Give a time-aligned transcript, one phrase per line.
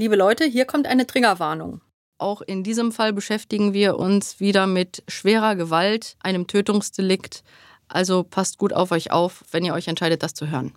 [0.00, 1.80] Liebe Leute, hier kommt eine Triggerwarnung.
[2.18, 7.42] Auch in diesem Fall beschäftigen wir uns wieder mit schwerer Gewalt, einem Tötungsdelikt.
[7.88, 10.72] Also passt gut auf euch auf, wenn ihr euch entscheidet, das zu hören.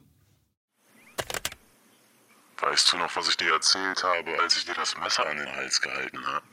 [2.62, 5.56] Weißt du noch, was ich dir erzählt habe, als ich dir das Messer an den
[5.56, 6.46] Hals gehalten habe?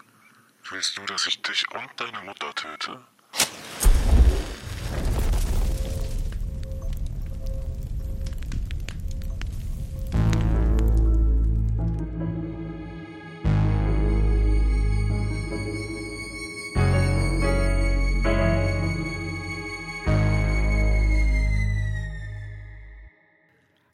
[0.68, 3.00] Willst du, dass ich dich und deine Mutter töte?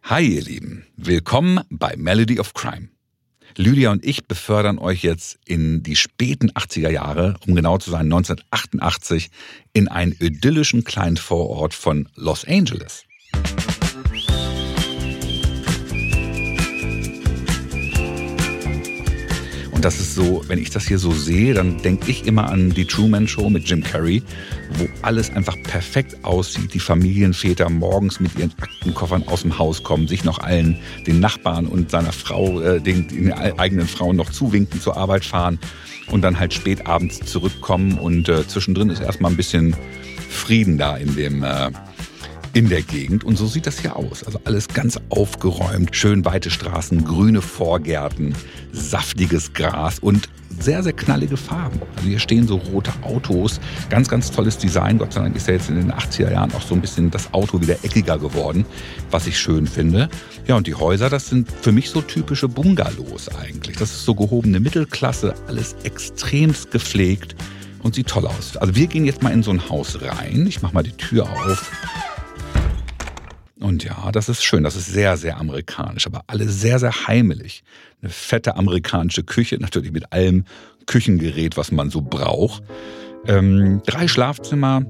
[0.06, 2.90] Hi ihr Lieben, willkommen bei Melody of Crime.
[3.56, 8.12] Lydia und ich befördern euch jetzt in die späten 80er Jahre, um genau zu sein
[8.12, 9.30] 1988,
[9.72, 13.04] in einen idyllischen kleinen Vorort von Los Angeles.
[19.84, 22.86] Das ist so, wenn ich das hier so sehe, dann denke ich immer an die
[22.86, 24.22] Truman Show mit Jim Carrey,
[24.78, 26.72] wo alles einfach perfekt aussieht.
[26.72, 31.66] Die Familienväter morgens mit ihren Aktenkoffern aus dem Haus kommen, sich noch allen, den Nachbarn
[31.66, 35.58] und seiner Frau, äh, den, den eigenen Frauen noch zuwinken, zur Arbeit fahren
[36.10, 39.76] und dann halt spät abends zurückkommen und äh, zwischendrin ist erstmal ein bisschen
[40.30, 41.70] Frieden da in dem äh,
[42.54, 43.24] in der Gegend.
[43.24, 44.24] Und so sieht das hier aus.
[44.24, 48.34] Also alles ganz aufgeräumt, schön weite Straßen, grüne Vorgärten,
[48.72, 50.28] saftiges Gras und
[50.60, 51.80] sehr, sehr knallige Farben.
[51.96, 53.60] Also hier stehen so rote Autos,
[53.90, 54.98] ganz, ganz tolles Design.
[54.98, 57.34] Gott sei Dank ist ja jetzt in den 80er Jahren auch so ein bisschen das
[57.34, 58.64] Auto wieder eckiger geworden,
[59.10, 60.08] was ich schön finde.
[60.46, 63.76] Ja, und die Häuser, das sind für mich so typische Bungalows eigentlich.
[63.78, 67.34] Das ist so gehobene Mittelklasse, alles extremst gepflegt
[67.82, 68.56] und sieht toll aus.
[68.56, 70.46] Also wir gehen jetzt mal in so ein Haus rein.
[70.46, 71.70] Ich mache mal die Tür auf.
[73.64, 74.62] Und ja, das ist schön.
[74.62, 77.64] Das ist sehr, sehr amerikanisch, aber alles sehr, sehr heimelig.
[78.02, 80.44] Eine fette amerikanische Küche, natürlich mit allem
[80.84, 82.62] Küchengerät, was man so braucht.
[83.26, 84.82] Ähm, drei Schlafzimmer,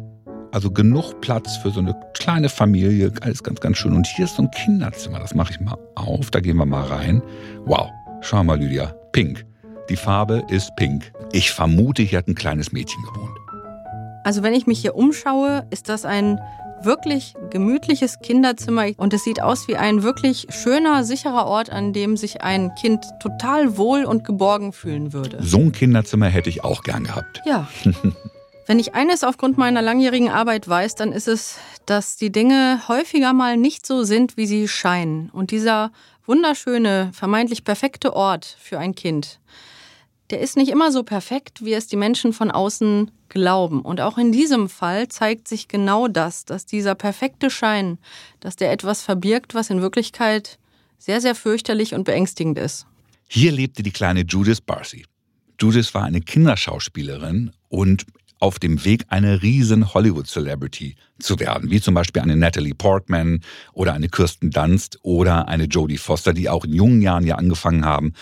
[0.50, 3.12] also genug Platz für so eine kleine Familie.
[3.20, 3.92] Alles ganz, ganz schön.
[3.92, 5.20] Und hier ist so ein Kinderzimmer.
[5.20, 6.32] Das mache ich mal auf.
[6.32, 7.22] Da gehen wir mal rein.
[7.66, 7.90] Wow.
[8.22, 8.92] Schau mal, Lydia.
[9.12, 9.46] Pink.
[9.88, 11.12] Die Farbe ist pink.
[11.30, 13.38] Ich vermute, hier hat ein kleines Mädchen gewohnt.
[14.24, 16.40] Also wenn ich mich hier umschaue, ist das ein
[16.84, 22.16] wirklich gemütliches Kinderzimmer und es sieht aus wie ein wirklich schöner, sicherer Ort, an dem
[22.16, 25.38] sich ein Kind total wohl und geborgen fühlen würde.
[25.42, 27.42] So ein Kinderzimmer hätte ich auch gern gehabt.
[27.44, 27.68] Ja.
[28.66, 33.34] Wenn ich eines aufgrund meiner langjährigen Arbeit weiß, dann ist es, dass die Dinge häufiger
[33.34, 35.28] mal nicht so sind, wie sie scheinen.
[35.30, 35.92] Und dieser
[36.26, 39.38] wunderschöne, vermeintlich perfekte Ort für ein Kind,
[40.30, 43.82] der ist nicht immer so perfekt, wie es die Menschen von außen glauben.
[43.82, 47.98] Und auch in diesem Fall zeigt sich genau das, dass dieser perfekte Schein,
[48.40, 50.58] dass der etwas verbirgt, was in Wirklichkeit
[50.98, 52.86] sehr, sehr fürchterlich und beängstigend ist.
[53.28, 55.04] Hier lebte die kleine Judith Barcy.
[55.60, 58.06] Judith war eine Kinderschauspielerin und
[58.40, 63.40] auf dem Weg, eine riesen Hollywood-Celebrity zu werden, wie zum Beispiel eine Natalie Portman
[63.72, 67.84] oder eine Kirsten Dunst oder eine Jodie Foster, die auch in jungen Jahren ja angefangen
[67.84, 68.12] haben,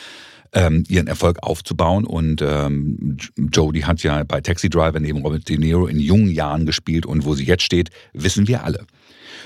[0.52, 2.04] ähm, ihren Erfolg aufzubauen.
[2.04, 6.66] Und ähm, Jodie hat ja bei Taxi Driver neben Robert De Niro in jungen Jahren
[6.66, 8.86] gespielt und wo sie jetzt steht, wissen wir alle.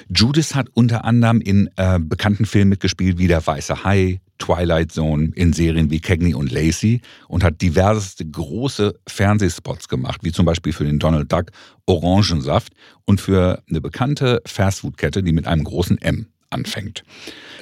[0.09, 5.31] Judith hat unter anderem in äh, bekannten Filmen mitgespielt wie Der Weiße Hai, Twilight Zone,
[5.35, 10.73] in Serien wie Cagney und Lacey und hat diverseste große Fernsehspots gemacht, wie zum Beispiel
[10.73, 11.47] für den Donald Duck
[11.87, 12.73] Orangensaft
[13.05, 17.05] und für eine bekannte Fastfood-Kette, die mit einem großen M anfängt.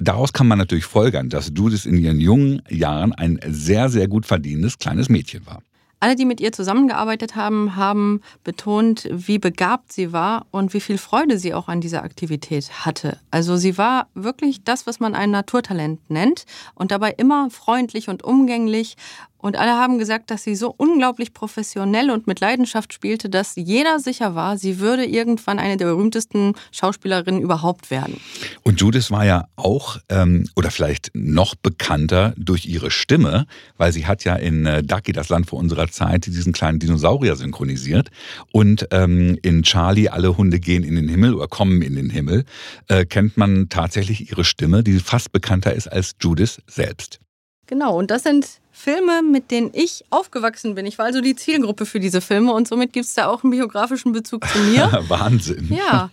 [0.01, 4.27] Daraus kann man natürlich folgern, dass Judith in ihren jungen Jahren ein sehr, sehr gut
[4.27, 5.63] verdienendes kleines Mädchen war.
[6.05, 10.99] Alle, die mit ihr zusammengearbeitet haben, haben betont, wie begabt sie war und wie viel
[10.99, 13.19] Freude sie auch an dieser Aktivität hatte.
[13.31, 16.45] Also sie war wirklich das, was man ein Naturtalent nennt
[16.75, 18.97] und dabei immer freundlich und umgänglich
[19.45, 24.01] und alle haben gesagt, dass sie so unglaublich professionell und mit Leidenschaft spielte, dass jeder
[24.01, 28.19] sicher war, sie würde irgendwann eine der berühmtesten Schauspielerinnen überhaupt werden.
[28.63, 33.45] Und Judith war ja auch, ähm, oder vielleicht noch bekannter durch ihre Stimme,
[33.77, 37.37] weil sie hat ja in äh, Ducky, das Land vor unserer Zeit, diesen kleinen Dinosaurier
[37.37, 38.09] synchronisiert.
[38.51, 42.47] Und ähm, in Charlie, alle Hunde gehen in den Himmel oder kommen in den Himmel,
[42.89, 47.21] äh, kennt man tatsächlich ihre Stimme, die fast bekannter ist als Judith selbst.
[47.67, 50.85] Genau, und das sind Filme, mit denen ich aufgewachsen bin.
[50.85, 53.53] Ich war also die Zielgruppe für diese Filme und somit gibt es da auch einen
[53.53, 54.91] biografischen Bezug zu mir.
[55.09, 55.73] Wahnsinn.
[55.73, 56.11] Ja.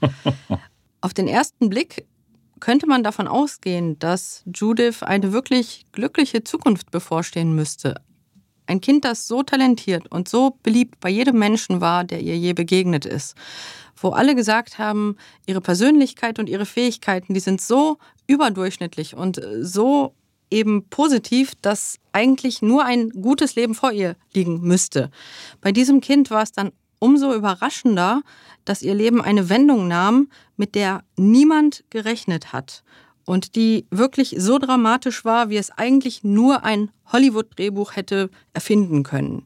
[1.01, 2.05] Auf den ersten Blick
[2.59, 7.95] könnte man davon ausgehen, dass Judith eine wirklich glückliche Zukunft bevorstehen müsste.
[8.67, 12.53] Ein Kind, das so talentiert und so beliebt bei jedem Menschen war, der ihr je
[12.53, 13.35] begegnet ist.
[13.97, 15.17] Wo alle gesagt haben,
[15.47, 17.97] ihre Persönlichkeit und ihre Fähigkeiten, die sind so
[18.27, 20.13] überdurchschnittlich und so
[20.51, 25.09] eben positiv, dass eigentlich nur ein gutes Leben vor ihr liegen müsste.
[25.61, 28.21] Bei diesem Kind war es dann umso überraschender,
[28.63, 32.83] dass ihr Leben eine Wendung nahm, mit der niemand gerechnet hat
[33.25, 39.45] und die wirklich so dramatisch war, wie es eigentlich nur ein Hollywood-Drehbuch hätte erfinden können.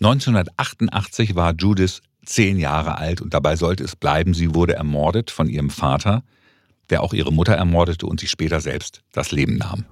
[0.00, 4.34] 1988 war Judith zehn Jahre alt und dabei sollte es bleiben.
[4.34, 6.22] Sie wurde ermordet von ihrem Vater,
[6.88, 9.84] der auch ihre Mutter ermordete und sich später selbst das Leben nahm.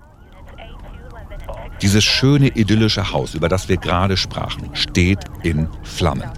[1.81, 6.29] Dieses schöne idyllische Haus, über das wir gerade sprachen, steht in Flammen.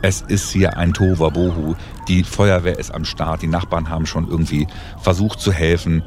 [0.00, 1.74] Es ist hier ein Tohuwabohu.
[2.08, 3.42] Die Feuerwehr ist am Start.
[3.42, 4.66] Die Nachbarn haben schon irgendwie
[5.02, 6.02] versucht zu helfen.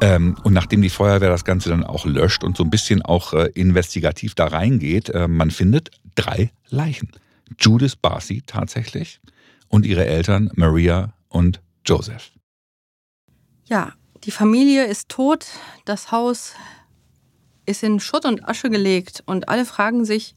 [0.00, 3.34] Ähm, und nachdem die Feuerwehr das Ganze dann auch löscht und so ein bisschen auch
[3.34, 7.10] äh, investigativ da reingeht, äh, man findet drei Leichen.
[7.58, 9.20] Judith Barcy tatsächlich
[9.68, 12.32] und ihre Eltern Maria und Joseph.
[13.66, 13.92] Ja,
[14.24, 15.46] die Familie ist tot,
[15.84, 16.54] das Haus
[17.72, 20.34] ist in Schutt und Asche gelegt und alle fragen sich,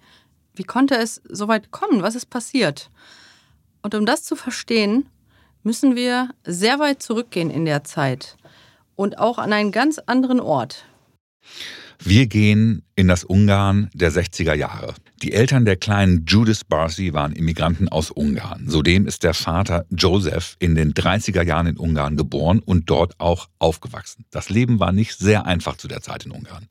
[0.55, 2.01] wie konnte es so weit kommen?
[2.01, 2.89] Was ist passiert?
[3.81, 5.07] Und um das zu verstehen,
[5.61, 8.37] müssen wir sehr weit zurückgehen in der Zeit
[8.95, 10.85] und auch an einen ganz anderen Ort.
[11.99, 14.93] Wir gehen in das Ungarn der 60er Jahre.
[15.21, 18.67] Die Eltern der kleinen Judith Barcy waren Immigranten aus Ungarn.
[18.67, 23.47] Zudem ist der Vater Joseph in den 30er Jahren in Ungarn geboren und dort auch
[23.59, 24.25] aufgewachsen.
[24.29, 26.67] Das Leben war nicht sehr einfach zu der Zeit in Ungarn.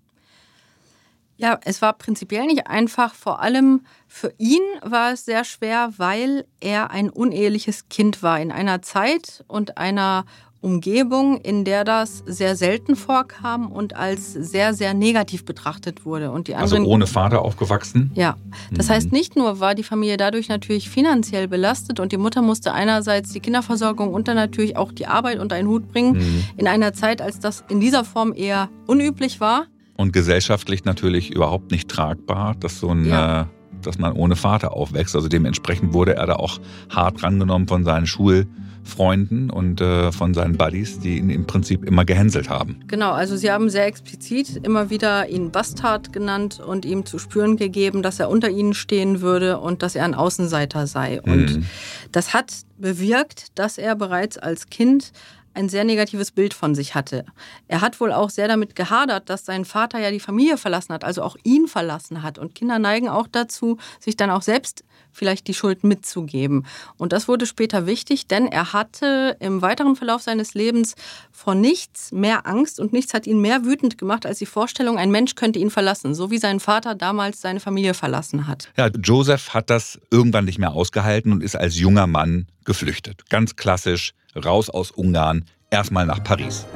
[1.37, 3.15] Ja, es war prinzipiell nicht einfach.
[3.15, 8.53] Vor allem für ihn war es sehr schwer, weil er ein uneheliches Kind war in
[8.53, 10.25] einer Zeit und einer
[10.65, 16.31] Umgebung, in der das sehr selten vorkam und als sehr, sehr negativ betrachtet wurde.
[16.31, 18.11] Und die also anderen, also ohne Vater aufgewachsen?
[18.15, 18.37] Ja.
[18.73, 18.93] Das mhm.
[18.93, 23.31] heißt, nicht nur war die Familie dadurch natürlich finanziell belastet und die Mutter musste einerseits
[23.31, 26.45] die Kinderversorgung und dann natürlich auch die Arbeit unter einen Hut bringen, mhm.
[26.57, 29.67] in einer Zeit, als das in dieser Form eher unüblich war.
[29.96, 33.06] Und gesellschaftlich natürlich überhaupt nicht tragbar, dass so ein.
[33.06, 33.43] Ja.
[33.43, 33.44] Äh,
[33.82, 35.14] dass man ohne Vater aufwächst.
[35.14, 36.58] Also dementsprechend wurde er da auch
[36.88, 38.46] hart rangenommen von seinen Schul-
[38.85, 42.81] Freunden und äh, von seinen Buddies, die ihn im Prinzip immer gehänselt haben.
[42.87, 47.56] Genau, also sie haben sehr explizit immer wieder ihn Bastard genannt und ihm zu spüren
[47.56, 51.20] gegeben, dass er unter ihnen stehen würde und dass er ein Außenseiter sei.
[51.23, 51.67] Und mhm.
[52.12, 55.12] das hat bewirkt, dass er bereits als Kind
[55.55, 57.25] ein sehr negatives Bild von sich hatte.
[57.69, 61.05] Er hat wohl auch sehr damit gehadert, dass sein Vater ja die Familie verlassen hat,
[61.05, 62.39] also auch ihn verlassen hat.
[62.39, 64.85] Und Kinder neigen auch dazu, sich dann auch selbst
[65.15, 66.67] vielleicht die Schuld mitzugeben.
[66.97, 70.97] Und das wurde später wichtig, denn er hatte im weiteren Verlauf seines Lebens
[71.31, 75.11] vor nichts mehr Angst und nichts hat ihn mehr wütend gemacht als die Vorstellung, ein
[75.11, 78.71] Mensch könnte ihn verlassen, so wie sein Vater damals seine Familie verlassen hat.
[78.77, 83.28] Ja, Joseph hat das irgendwann nicht mehr ausgehalten und ist als junger Mann geflüchtet.
[83.31, 86.66] Ganz klassisch raus aus Ungarn, erstmal nach Paris.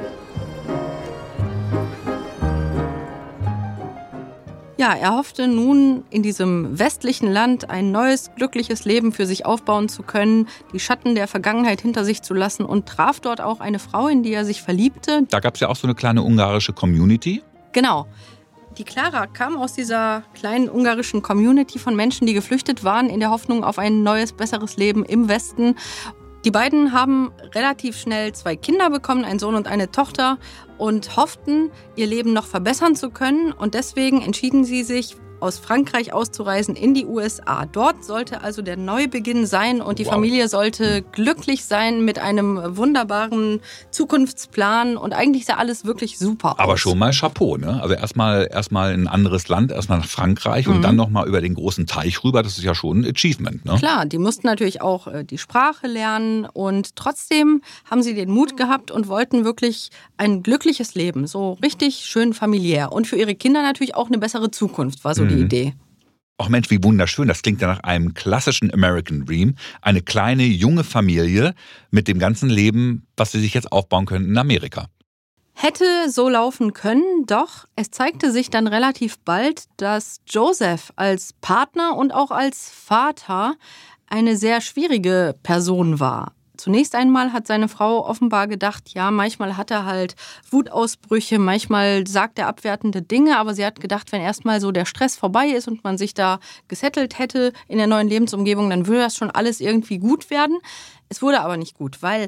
[4.79, 9.89] Ja, er hoffte nun in diesem westlichen Land ein neues, glückliches Leben für sich aufbauen
[9.89, 13.79] zu können, die Schatten der Vergangenheit hinter sich zu lassen und traf dort auch eine
[13.79, 15.23] Frau, in die er sich verliebte.
[15.29, 17.43] Da gab es ja auch so eine kleine ungarische Community.
[17.73, 18.07] Genau.
[18.79, 23.29] Die Clara kam aus dieser kleinen ungarischen Community von Menschen, die geflüchtet waren, in der
[23.29, 25.75] Hoffnung auf ein neues, besseres Leben im Westen.
[26.45, 30.37] Die beiden haben relativ schnell zwei Kinder bekommen, einen Sohn und eine Tochter,
[30.77, 33.51] und hofften, ihr Leben noch verbessern zu können.
[33.51, 37.65] Und deswegen entschieden sie sich aus Frankreich auszureisen in die USA.
[37.65, 40.13] Dort sollte also der Neubeginn sein und die wow.
[40.13, 46.59] Familie sollte glücklich sein mit einem wunderbaren Zukunftsplan und eigentlich sah alles wirklich super aus.
[46.59, 47.81] Aber schon mal Chapeau, ne?
[47.81, 50.75] Also erstmal erstmal ein anderes Land, erstmal nach Frankreich mhm.
[50.75, 53.75] und dann nochmal über den großen Teich rüber, das ist ja schon ein Achievement, ne?
[53.77, 58.57] Klar, die mussten natürlich auch äh, die Sprache lernen und trotzdem haben sie den Mut
[58.57, 63.61] gehabt und wollten wirklich ein glückliches Leben, so richtig schön familiär und für ihre Kinder
[63.61, 65.45] natürlich auch eine bessere Zukunft, war so die mhm.
[65.45, 65.73] Idee.
[66.37, 67.27] Ach Mensch, wie wunderschön.
[67.27, 69.55] Das klingt ja nach einem klassischen American Dream.
[69.81, 71.53] Eine kleine, junge Familie
[71.91, 74.87] mit dem ganzen Leben, was sie sich jetzt aufbauen können in Amerika.
[75.53, 81.97] Hätte so laufen können, doch es zeigte sich dann relativ bald, dass Joseph als Partner
[81.97, 83.55] und auch als Vater
[84.07, 86.31] eine sehr schwierige Person war.
[86.59, 90.17] Zunächst einmal hat seine Frau offenbar gedacht, ja, manchmal hat er halt
[90.51, 95.15] Wutausbrüche, manchmal sagt er abwertende Dinge, aber sie hat gedacht, wenn erstmal so der Stress
[95.15, 99.15] vorbei ist und man sich da gesettelt hätte in der neuen Lebensumgebung, dann würde das
[99.15, 100.57] schon alles irgendwie gut werden.
[101.07, 102.27] Es wurde aber nicht gut, weil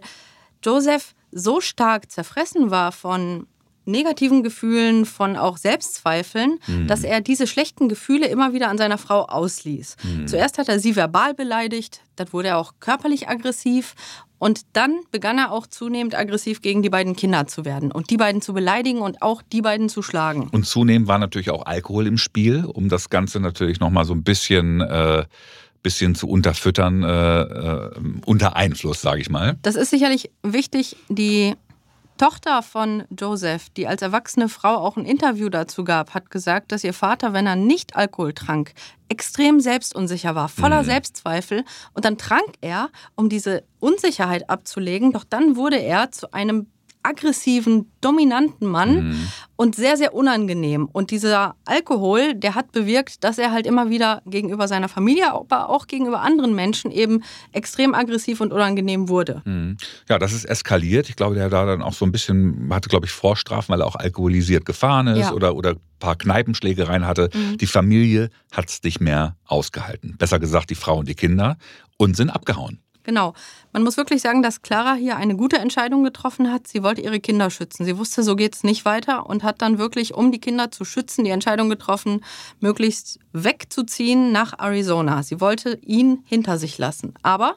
[0.64, 3.48] Joseph so stark zerfressen war von
[3.92, 6.88] negativen Gefühlen, von auch Selbstzweifeln, mhm.
[6.88, 9.98] dass er diese schlechten Gefühle immer wieder an seiner Frau ausließ.
[10.04, 10.28] Mhm.
[10.28, 13.96] Zuerst hat er sie verbal beleidigt, dann wurde er auch körperlich aggressiv
[14.42, 18.18] Und dann begann er auch zunehmend aggressiv gegen die beiden Kinder zu werden und die
[18.18, 20.50] beiden zu beleidigen und auch die beiden zu schlagen.
[20.52, 24.24] Und zunehmend war natürlich auch Alkohol im Spiel, um das Ganze natürlich nochmal so ein
[24.24, 25.26] bisschen, äh,
[25.84, 27.92] bisschen zu unterfüttern, äh, äh,
[28.26, 29.58] unter Einfluss, sage ich mal.
[29.62, 31.54] Das ist sicherlich wichtig, die
[32.22, 36.84] Tochter von Joseph, die als erwachsene Frau auch ein Interview dazu gab, hat gesagt, dass
[36.84, 38.74] ihr Vater, wenn er nicht Alkohol trank,
[39.10, 40.86] extrem selbstunsicher war, voller mhm.
[40.86, 41.66] Selbstzweifel.
[41.96, 45.14] Und dann trank er, um diese Unsicherheit abzulegen.
[45.14, 46.68] Doch dann wurde er zu einem
[47.04, 49.28] aggressiven, dominanten Mann mhm.
[49.56, 50.88] und sehr, sehr unangenehm.
[50.92, 55.70] Und dieser Alkohol, der hat bewirkt, dass er halt immer wieder gegenüber seiner Familie, aber
[55.70, 59.42] auch gegenüber anderen Menschen eben extrem aggressiv und unangenehm wurde.
[59.46, 59.78] Mhm.
[60.10, 61.10] Ja, das ist eskaliert.
[61.10, 63.88] Ich glaube, der da dann auch so ein bisschen, hatte, glaube ich, Vorstrafen, weil er
[63.88, 65.34] auch alkoholisiert gefahren ist ja.
[65.34, 67.30] oder, oder ein paar Kneipenschlägereien hatte.
[67.34, 67.58] Mhm.
[67.58, 70.16] Die Familie hat es nicht mehr ausgehalten.
[70.18, 71.58] Besser gesagt, die Frau und die Kinder
[71.98, 72.80] und sind abgehauen.
[73.04, 73.34] Genau.
[73.74, 76.68] Man muss wirklich sagen, dass Clara hier eine gute Entscheidung getroffen hat.
[76.68, 77.86] Sie wollte ihre Kinder schützen.
[77.86, 80.86] Sie wusste, so geht es nicht weiter und hat dann wirklich, um die Kinder zu
[80.86, 82.24] schützen, die Entscheidung getroffen,
[82.60, 85.24] möglichst wegzuziehen nach Arizona.
[85.24, 87.14] Sie wollte ihn hinter sich lassen.
[87.24, 87.56] Aber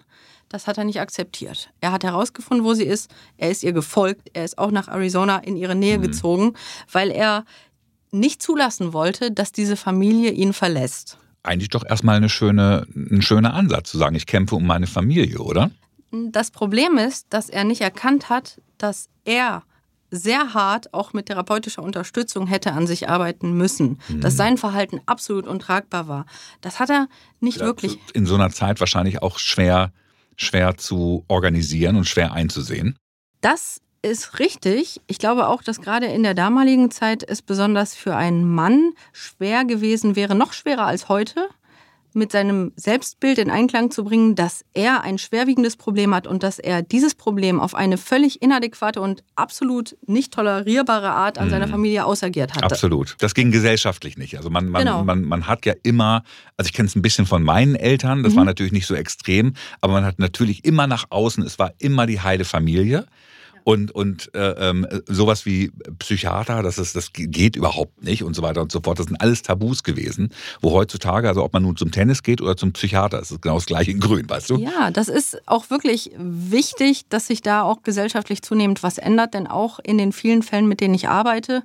[0.49, 1.71] das hat er nicht akzeptiert.
[1.81, 3.11] Er hat herausgefunden, wo sie ist.
[3.37, 4.31] Er ist ihr gefolgt.
[4.33, 6.03] Er ist auch nach Arizona in ihre Nähe mhm.
[6.03, 6.55] gezogen,
[6.91, 7.45] weil er
[8.13, 13.55] nicht zulassen wollte, dass diese Familie ihn verlässt eigentlich doch erstmal eine schöne, ein schöner
[13.55, 15.71] Ansatz zu sagen, ich kämpfe um meine Familie, oder?
[16.11, 19.63] Das Problem ist, dass er nicht erkannt hat, dass er
[20.11, 24.21] sehr hart auch mit therapeutischer Unterstützung hätte an sich arbeiten müssen, mhm.
[24.21, 26.27] dass sein Verhalten absolut untragbar war.
[26.61, 27.09] Das hat er
[27.41, 27.99] nicht ja, wirklich.
[28.15, 29.93] In so einer Zeit wahrscheinlich auch schwer,
[30.37, 32.97] schwer zu organisieren und schwer einzusehen.
[33.41, 35.01] Das ist richtig.
[35.07, 39.65] Ich glaube auch, dass gerade in der damaligen Zeit es besonders für einen Mann schwer
[39.65, 41.49] gewesen wäre, noch schwerer als heute,
[42.15, 46.61] mit seinem Selbstbild in Einklang zu bringen, dass er ein schwerwiegendes Problem hat und dass
[46.61, 51.51] er dieses Problem auf eine völlig inadäquate und absolut nicht tolerierbare Art an mhm.
[51.51, 52.63] seiner Familie ausagiert hat.
[52.63, 53.17] Absolut.
[53.19, 54.37] Das ging gesellschaftlich nicht.
[54.37, 55.03] Also man, man, genau.
[55.03, 56.23] man, man hat ja immer,
[56.57, 58.39] also ich kenne es ein bisschen von meinen Eltern, das mhm.
[58.39, 62.07] war natürlich nicht so extrem, aber man hat natürlich immer nach außen, es war immer
[62.07, 63.07] die heile Familie.
[63.65, 68.43] Und, und äh, ähm, sowas wie Psychiater, das, ist, das geht überhaupt nicht und so
[68.43, 68.99] weiter und so fort.
[68.99, 70.29] Das sind alles Tabus gewesen,
[70.61, 73.65] wo heutzutage, also ob man nun zum Tennis geht oder zum Psychiater, ist genau das
[73.65, 74.59] gleiche in Grün, weißt du?
[74.59, 79.47] Ja, das ist auch wirklich wichtig, dass sich da auch gesellschaftlich zunehmend was ändert, denn
[79.47, 81.63] auch in den vielen Fällen, mit denen ich arbeite,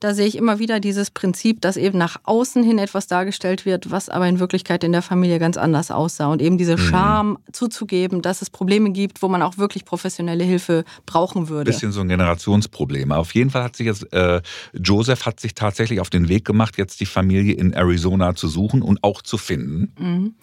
[0.00, 3.90] da sehe ich immer wieder dieses Prinzip, dass eben nach außen hin etwas dargestellt wird,
[3.90, 6.28] was aber in Wirklichkeit in der Familie ganz anders aussah.
[6.28, 6.80] Und eben diese mhm.
[6.80, 7.38] Scham mhm.
[7.52, 11.70] zuzugeben, dass es Probleme gibt, wo man auch wirklich professionelle Hilfe brauchen würde.
[11.70, 13.12] Bisschen so ein Generationsproblem.
[13.12, 14.40] Auf jeden Fall hat sich jetzt, äh,
[14.72, 18.80] Joseph hat sich tatsächlich auf den Weg gemacht, jetzt die Familie in Arizona zu suchen
[18.82, 19.92] und auch zu finden.
[19.98, 20.34] Mhm.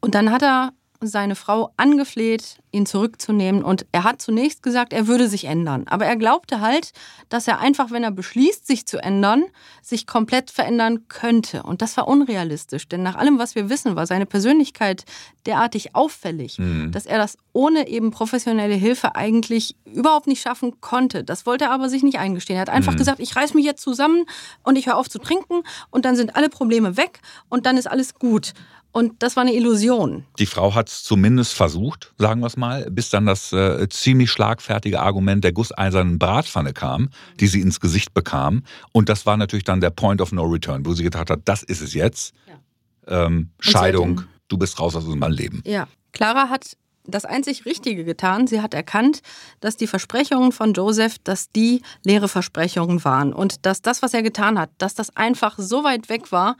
[0.00, 0.72] Und dann hat er
[1.06, 3.62] seine Frau angefleht, ihn zurückzunehmen.
[3.62, 5.84] Und er hat zunächst gesagt, er würde sich ändern.
[5.88, 6.92] Aber er glaubte halt,
[7.28, 9.44] dass er einfach, wenn er beschließt, sich zu ändern,
[9.82, 11.62] sich komplett verändern könnte.
[11.62, 12.88] Und das war unrealistisch.
[12.88, 15.04] Denn nach allem, was wir wissen, war seine Persönlichkeit
[15.46, 16.90] derartig auffällig, mhm.
[16.92, 21.22] dass er das ohne eben professionelle Hilfe eigentlich überhaupt nicht schaffen konnte.
[21.22, 22.56] Das wollte er aber sich nicht eingestehen.
[22.56, 22.98] Er hat einfach mhm.
[22.98, 24.24] gesagt, ich reiß mich jetzt zusammen
[24.62, 27.86] und ich höre auf zu trinken und dann sind alle Probleme weg und dann ist
[27.86, 28.54] alles gut.
[28.94, 30.24] Und das war eine Illusion.
[30.38, 34.30] Die Frau hat es zumindest versucht, sagen wir es mal, bis dann das äh, ziemlich
[34.30, 37.10] schlagfertige Argument der gusseisernen Bratpfanne kam,
[37.40, 38.62] die sie ins Gesicht bekam.
[38.92, 41.64] Und das war natürlich dann der Point of No Return, wo sie gedacht hat, das
[41.64, 42.34] ist es jetzt.
[43.08, 43.26] Ja.
[43.26, 45.60] Ähm, Scheidung, du bist raus aus unserem Leben.
[45.66, 48.46] Ja, Clara hat das einzig Richtige getan.
[48.46, 49.20] Sie hat erkannt,
[49.60, 54.22] dass die Versprechungen von Joseph, dass die leere Versprechungen waren und dass das, was er
[54.22, 56.56] getan hat, dass das einfach so weit weg war,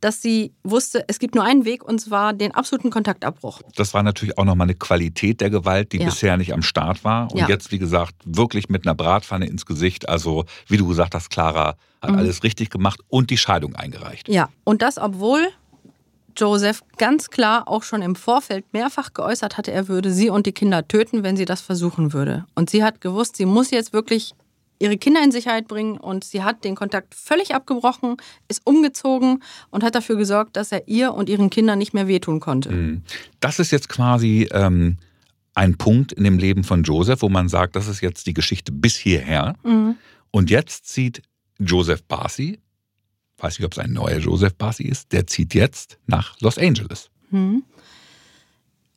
[0.00, 3.62] dass sie wusste, es gibt nur einen Weg und zwar den absoluten Kontaktabbruch.
[3.74, 6.06] Das war natürlich auch nochmal eine Qualität der Gewalt, die ja.
[6.06, 7.30] bisher nicht am Start war.
[7.32, 7.48] Und ja.
[7.48, 10.08] jetzt, wie gesagt, wirklich mit einer Bratpfanne ins Gesicht.
[10.08, 12.18] Also, wie du gesagt hast, Clara hat mhm.
[12.18, 14.28] alles richtig gemacht und die Scheidung eingereicht.
[14.28, 15.48] Ja, und das, obwohl
[16.36, 20.52] Joseph ganz klar auch schon im Vorfeld mehrfach geäußert hatte, er würde sie und die
[20.52, 22.44] Kinder töten, wenn sie das versuchen würde.
[22.54, 24.34] Und sie hat gewusst, sie muss jetzt wirklich
[24.78, 28.16] ihre Kinder in Sicherheit bringen und sie hat den Kontakt völlig abgebrochen,
[28.48, 32.40] ist umgezogen und hat dafür gesorgt, dass er ihr und ihren Kindern nicht mehr wehtun
[32.40, 32.70] konnte.
[32.70, 33.02] Mhm.
[33.40, 34.98] Das ist jetzt quasi ähm,
[35.54, 38.72] ein Punkt in dem Leben von Joseph, wo man sagt, das ist jetzt die Geschichte
[38.72, 39.54] bis hierher.
[39.64, 39.96] Mhm.
[40.30, 41.22] Und jetzt zieht
[41.58, 42.58] Joseph Barcy,
[43.38, 47.10] weiß nicht, ob es ein neuer Joseph Barcy ist, der zieht jetzt nach Los Angeles.
[47.30, 47.62] Mhm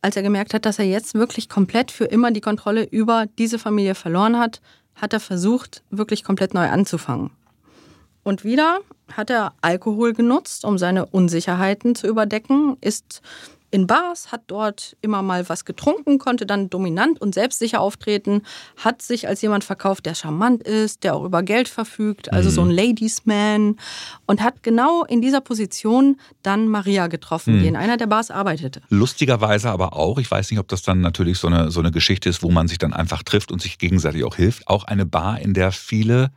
[0.02, 3.60] als er gemerkt hat, dass er jetzt wirklich komplett für immer die Kontrolle über diese
[3.60, 4.62] Familie verloren hat,
[5.02, 7.32] hat er versucht, wirklich komplett neu anzufangen.
[8.24, 8.80] Und wieder
[9.12, 13.22] hat er Alkohol genutzt, um seine Unsicherheiten zu überdecken, ist
[13.72, 18.44] in Bars, hat dort immer mal was getrunken, konnte dann dominant und selbstsicher auftreten,
[18.78, 22.54] hat sich als jemand verkauft, der charmant ist, der auch über Geld verfügt, also mhm.
[22.54, 23.76] so ein Ladiesman
[24.26, 27.62] und hat genau in dieser Position dann Maria getroffen, mhm.
[27.62, 28.82] die in einer der Bars arbeitete.
[28.90, 32.30] Lustigerweise aber auch, ich weiß nicht, ob das dann natürlich so eine, so eine Geschichte
[32.30, 35.40] ist, wo man sich dann einfach trifft und sich gegenseitig auch hilft, auch eine Bar,
[35.40, 36.32] in der viele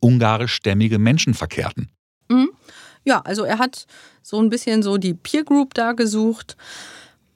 [0.00, 1.90] ungarischstämmige Menschen verkehrten.
[2.28, 2.50] Mhm.
[3.04, 3.86] Ja, also er hat
[4.28, 6.56] so ein bisschen so die Peer Group da gesucht.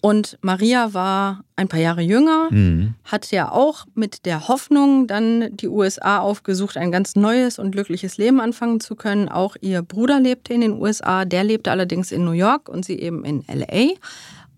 [0.02, 2.94] Und Maria war ein paar Jahre jünger, mhm.
[3.04, 8.18] hat ja auch mit der Hoffnung dann die USA aufgesucht, ein ganz neues und glückliches
[8.18, 9.28] Leben anfangen zu können.
[9.28, 12.98] Auch ihr Bruder lebte in den USA, der lebte allerdings in New York und sie
[12.98, 13.92] eben in LA.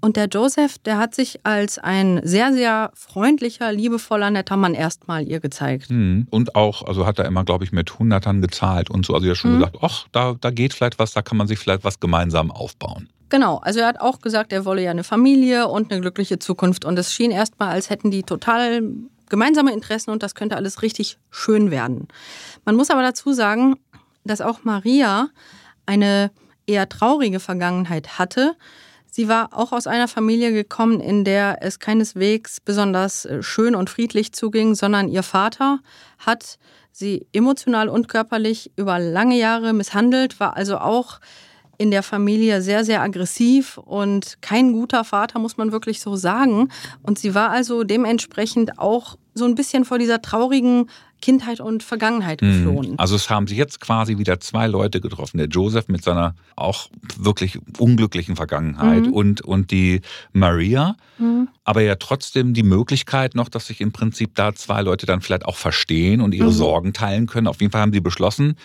[0.05, 5.27] Und der Joseph, der hat sich als ein sehr, sehr freundlicher, liebevoller, netter Mann erstmal
[5.27, 5.91] ihr gezeigt.
[5.91, 6.27] Mhm.
[6.29, 9.15] Und auch, also hat er immer, glaube ich, mit Hundertern gezahlt und so.
[9.15, 9.61] Also er hat schon mhm.
[9.61, 13.09] gesagt, ach, da, da geht vielleicht was, da kann man sich vielleicht was gemeinsam aufbauen.
[13.31, 16.85] Genau, also er hat auch gesagt, er wolle ja eine Familie und eine glückliche Zukunft.
[16.85, 18.83] Und es schien erstmal, als hätten die total
[19.31, 22.09] gemeinsame Interessen und das könnte alles richtig schön werden.
[22.67, 23.77] Man muss aber dazu sagen,
[24.23, 25.29] dass auch Maria
[25.87, 26.31] eine
[26.67, 28.55] eher traurige Vergangenheit hatte.
[29.17, 33.89] Sie war auch aus einer Familie gekommen, in der es keineswegs besonders äh, schön und
[33.89, 35.79] friedlich zuging, sondern ihr Vater
[36.19, 36.59] hat
[36.91, 41.21] sie emotional und körperlich über lange Jahre misshandelt, war also auch
[41.79, 46.71] in der Familie sehr, sehr aggressiv und kein guter Vater, muss man wirklich so sagen.
[47.05, 50.91] Und sie war also dementsprechend auch so ein bisschen vor dieser traurigen
[51.25, 52.65] Kindheit und Vergangenheit mhm.
[52.65, 52.99] geflohen.
[52.99, 55.39] Also es haben sich jetzt quasi wieder zwei Leute getroffen.
[55.39, 59.13] Der Joseph mit seiner auch wirklich unglücklichen Vergangenheit mhm.
[59.15, 60.03] und, und die
[60.35, 60.97] Maria.
[61.17, 61.49] Mhm.
[61.65, 65.47] Aber ja trotzdem die Möglichkeit noch, dass sich im Prinzip da zwei Leute dann vielleicht
[65.47, 66.55] auch verstehen und ihre mhm.
[66.55, 67.47] Sorgen teilen können.
[67.47, 68.57] Auf jeden Fall haben die beschlossen,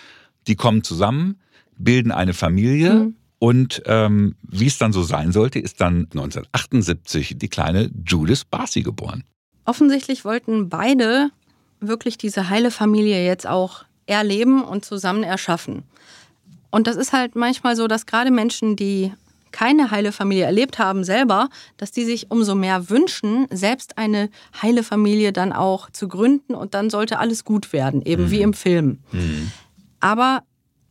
[0.46, 1.40] die kommen zusammen,
[1.78, 2.92] bilden eine Familie.
[2.92, 3.14] Mhm.
[3.38, 8.82] Und ähm, wie es dann so sein sollte, ist dann 1978 die kleine Judith Barcy
[8.82, 9.24] geboren.
[9.64, 11.30] Offensichtlich wollten beide
[11.80, 15.84] wirklich diese heile Familie jetzt auch erleben und zusammen erschaffen.
[16.70, 19.12] Und das ist halt manchmal so, dass gerade Menschen, die
[19.52, 24.30] keine heile Familie erlebt haben selber, dass die sich umso mehr wünschen, selbst eine
[24.62, 28.30] heile Familie dann auch zu gründen und dann sollte alles gut werden, eben mhm.
[28.30, 28.98] wie im Film.
[29.10, 29.50] Mhm.
[29.98, 30.44] Aber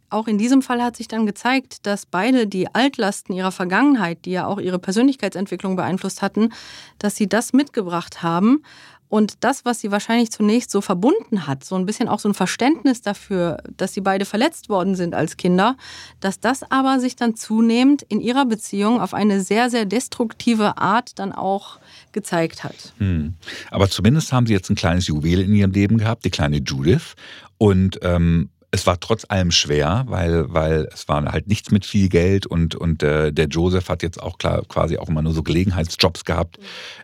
[0.10, 4.32] auch in diesem Fall hat sich dann gezeigt, dass beide die Altlasten ihrer Vergangenheit, die
[4.32, 6.50] ja auch ihre Persönlichkeitsentwicklung beeinflusst hatten,
[6.98, 8.64] dass sie das mitgebracht haben
[9.10, 12.36] und das, was sie wahrscheinlich zunächst so verbunden hat, so ein bisschen auch so ein
[12.36, 15.76] Verständnis dafür, dass sie beide verletzt worden sind als Kinder,
[16.20, 21.18] dass das aber sich dann zunehmend in ihrer Beziehung auf eine sehr, sehr destruktive Art
[21.18, 21.80] dann auch
[22.12, 22.94] gezeigt hat.
[23.00, 23.34] Hm.
[23.72, 27.16] Aber zumindest haben sie jetzt ein kleines Juwel in ihrem Leben gehabt, die kleine Judith.
[27.58, 32.08] Und ähm, es war trotz allem schwer, weil, weil es war halt nichts mit viel
[32.08, 35.42] Geld und, und äh, der Joseph hat jetzt auch klar quasi auch immer nur so
[35.42, 36.60] Gelegenheitsjobs gehabt.
[36.60, 36.64] Mhm.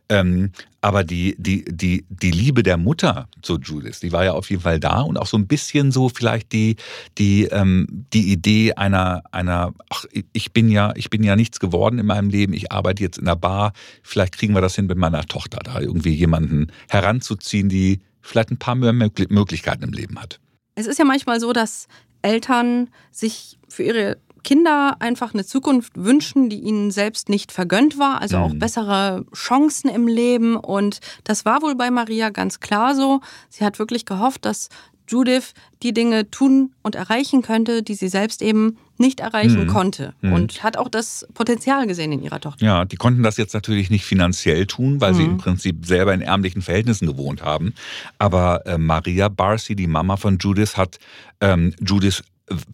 [0.09, 0.51] Ähm,
[0.81, 4.61] aber die, die, die, die Liebe der Mutter zu Judith, die war ja auf jeden
[4.61, 6.75] Fall da und auch so ein bisschen so vielleicht die,
[7.17, 11.97] die, ähm, die Idee einer, einer, ach, ich bin ja, ich bin ja nichts geworden
[11.97, 13.73] in meinem Leben, ich arbeite jetzt in der Bar,
[14.03, 18.57] vielleicht kriegen wir das hin mit meiner Tochter, da irgendwie jemanden heranzuziehen, die vielleicht ein
[18.57, 20.39] paar mehr Möglichkeiten im Leben hat.
[20.75, 21.87] Es ist ja manchmal so, dass
[22.21, 28.21] Eltern sich für ihre Kinder einfach eine Zukunft wünschen, die ihnen selbst nicht vergönnt war,
[28.21, 28.59] also auch mhm.
[28.59, 30.55] bessere Chancen im Leben.
[30.55, 33.21] Und das war wohl bei Maria ganz klar so.
[33.49, 34.69] Sie hat wirklich gehofft, dass
[35.07, 39.67] Judith die Dinge tun und erreichen könnte, die sie selbst eben nicht erreichen mhm.
[39.67, 40.13] konnte.
[40.21, 40.33] Mhm.
[40.33, 42.65] Und hat auch das Potenzial gesehen in ihrer Tochter.
[42.65, 45.17] Ja, die konnten das jetzt natürlich nicht finanziell tun, weil mhm.
[45.17, 47.73] sie im Prinzip selber in ärmlichen Verhältnissen gewohnt haben.
[48.19, 50.99] Aber äh, Maria Barcy, die Mama von Judith, hat
[51.41, 52.23] ähm, Judith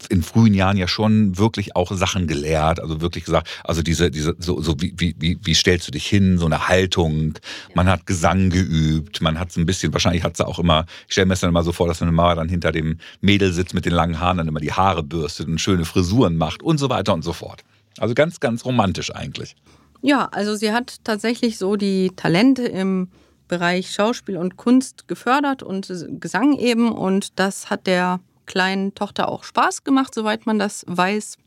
[0.09, 4.35] in frühen Jahren ja schon wirklich auch Sachen gelehrt, also wirklich gesagt, also diese, diese,
[4.37, 7.35] so, so wie, wie, wie stellst du dich hin, so eine Haltung.
[7.73, 11.13] Man hat Gesang geübt, man hat so ein bisschen, wahrscheinlich hat sie auch immer, ich
[11.13, 13.73] stelle mir das dann immer so vor, dass eine Mama dann hinter dem Mädel sitzt
[13.73, 16.89] mit den langen Haaren, dann immer die Haare bürstet und schöne Frisuren macht und so
[16.89, 17.63] weiter und so fort.
[17.97, 19.55] Also ganz, ganz romantisch eigentlich.
[20.01, 23.09] Ja, also sie hat tatsächlich so die Talente im
[23.47, 28.19] Bereich Schauspiel und Kunst gefördert und Gesang eben und das hat der
[28.51, 31.37] kleinen Tochter auch Spaß gemacht, soweit man das weiß.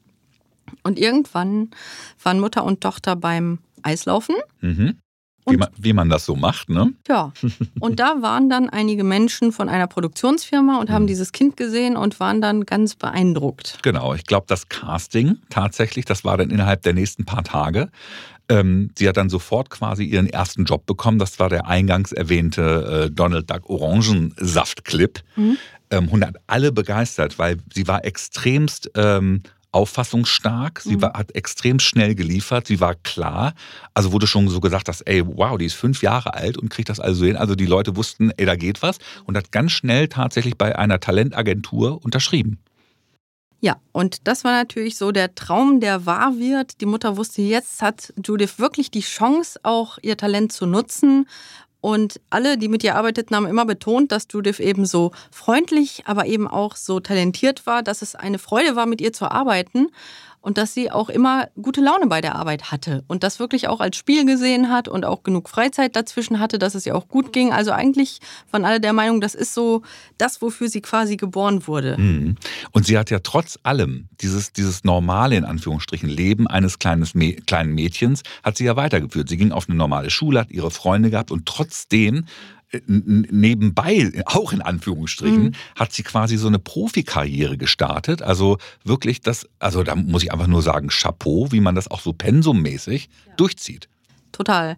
[0.82, 1.70] Und irgendwann
[2.22, 4.36] waren Mutter und Tochter beim Eislaufen.
[4.62, 4.96] Mhm.
[5.46, 6.94] Wie man, wie man, das so macht, ne?
[7.06, 7.30] Ja.
[7.78, 11.08] Und da waren dann einige Menschen von einer Produktionsfirma und haben mhm.
[11.08, 13.78] dieses Kind gesehen und waren dann ganz beeindruckt.
[13.82, 17.90] Genau, ich glaube, das Casting tatsächlich, das war dann innerhalb der nächsten paar Tage.
[18.48, 21.18] Ähm, sie hat dann sofort quasi ihren ersten Job bekommen.
[21.18, 25.20] Das war der eingangs erwähnte äh, Donald Duck Orangensaft-Clip.
[25.36, 25.58] Mhm
[25.94, 29.42] ähm, 100 alle begeistert, weil sie war extremst ähm,
[29.74, 31.02] auffassungsstark, sie mhm.
[31.02, 33.54] war, hat extrem schnell geliefert, sie war klar.
[33.92, 36.88] Also wurde schon so gesagt, dass, ey, wow, die ist fünf Jahre alt und kriegt
[36.88, 37.36] das also hin.
[37.36, 41.00] Also die Leute wussten, ey, da geht was und hat ganz schnell tatsächlich bei einer
[41.00, 42.58] Talentagentur unterschrieben.
[43.64, 46.82] Ja, und das war natürlich so der Traum, der wahr wird.
[46.82, 51.26] Die Mutter wusste, jetzt hat Judith wirklich die Chance, auch ihr Talent zu nutzen.
[51.84, 56.24] Und alle, die mit ihr arbeiteten, haben immer betont, dass Judith eben so freundlich, aber
[56.24, 59.88] eben auch so talentiert war, dass es eine Freude war, mit ihr zu arbeiten
[60.44, 63.80] und dass sie auch immer gute Laune bei der Arbeit hatte und das wirklich auch
[63.80, 67.32] als Spiel gesehen hat und auch genug Freizeit dazwischen hatte, dass es ihr auch gut
[67.32, 67.50] ging.
[67.50, 69.80] Also eigentlich waren alle der Meinung, das ist so
[70.18, 71.96] das, wofür sie quasi geboren wurde.
[71.98, 72.36] Mhm.
[72.72, 77.14] Und sie hat ja trotz allem dieses, dieses normale, in Anführungsstrichen, Leben eines kleines,
[77.46, 79.30] kleinen Mädchens, hat sie ja weitergeführt.
[79.30, 82.26] Sie ging auf eine normale Schule, hat ihre Freunde gehabt und trotzdem
[82.86, 85.52] nebenbei, auch in Anführungsstrichen, mhm.
[85.76, 88.22] hat sie quasi so eine Profikarriere gestartet.
[88.22, 92.00] Also wirklich das, also da muss ich einfach nur sagen, Chapeau, wie man das auch
[92.00, 93.34] so pensummäßig ja.
[93.36, 93.88] durchzieht.
[94.32, 94.76] Total.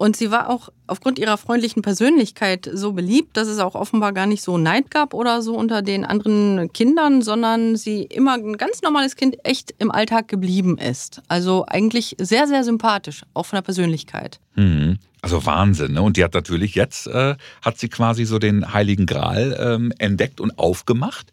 [0.00, 4.24] Und sie war auch aufgrund ihrer freundlichen Persönlichkeit so beliebt, dass es auch offenbar gar
[4.24, 8.80] nicht so Neid gab oder so unter den anderen Kindern, sondern sie immer ein ganz
[8.80, 11.20] normales Kind echt im Alltag geblieben ist.
[11.28, 14.40] Also eigentlich sehr, sehr sympathisch, auch von der Persönlichkeit.
[14.54, 14.96] Mhm.
[15.20, 16.00] Also Wahnsinn, ne?
[16.00, 20.40] Und die hat natürlich jetzt, äh, hat sie quasi so den Heiligen Gral ähm, entdeckt
[20.40, 21.30] und aufgemacht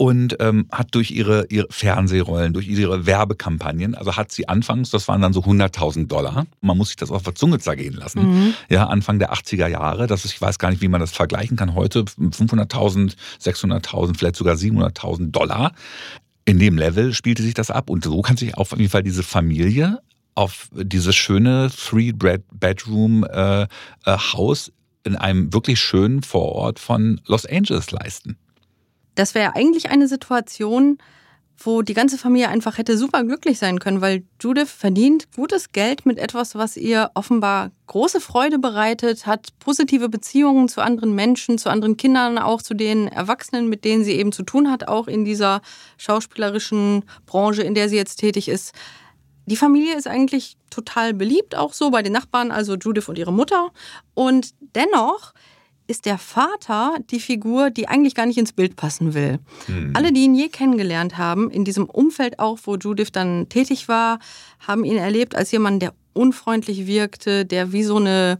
[0.00, 5.08] und ähm, hat durch ihre, ihre Fernsehrollen, durch ihre Werbekampagnen, also hat sie anfangs, das
[5.08, 8.54] waren dann so 100.000 Dollar, man muss sich das auf der Zunge zergehen lassen, mhm.
[8.70, 11.58] ja, Anfang der 80er Jahre, das ist, ich weiß gar nicht, wie man das vergleichen
[11.58, 15.72] kann heute, 500.000, 600.000, vielleicht sogar 700.000 Dollar.
[16.46, 19.22] In dem Level spielte sich das ab und so kann sich auf jeden Fall diese
[19.22, 20.00] Familie
[20.34, 28.38] auf dieses schöne Three-Bedroom-Haus äh, äh, in einem wirklich schönen Vorort von Los Angeles leisten.
[29.20, 30.96] Das wäre eigentlich eine Situation,
[31.58, 36.06] wo die ganze Familie einfach hätte super glücklich sein können, weil Judith verdient gutes Geld
[36.06, 41.68] mit etwas, was ihr offenbar große Freude bereitet, hat positive Beziehungen zu anderen Menschen, zu
[41.68, 45.26] anderen Kindern, auch zu den Erwachsenen, mit denen sie eben zu tun hat, auch in
[45.26, 45.60] dieser
[45.98, 48.72] schauspielerischen Branche, in der sie jetzt tätig ist.
[49.44, 53.34] Die Familie ist eigentlich total beliebt, auch so bei den Nachbarn, also Judith und ihre
[53.34, 53.70] Mutter.
[54.14, 55.34] Und dennoch
[55.90, 59.40] ist der Vater die Figur, die eigentlich gar nicht ins Bild passen will.
[59.66, 59.90] Mhm.
[59.94, 64.20] Alle, die ihn je kennengelernt haben, in diesem Umfeld auch, wo Judith dann tätig war,
[64.60, 68.38] haben ihn erlebt als jemand, der unfreundlich wirkte, der wie so eine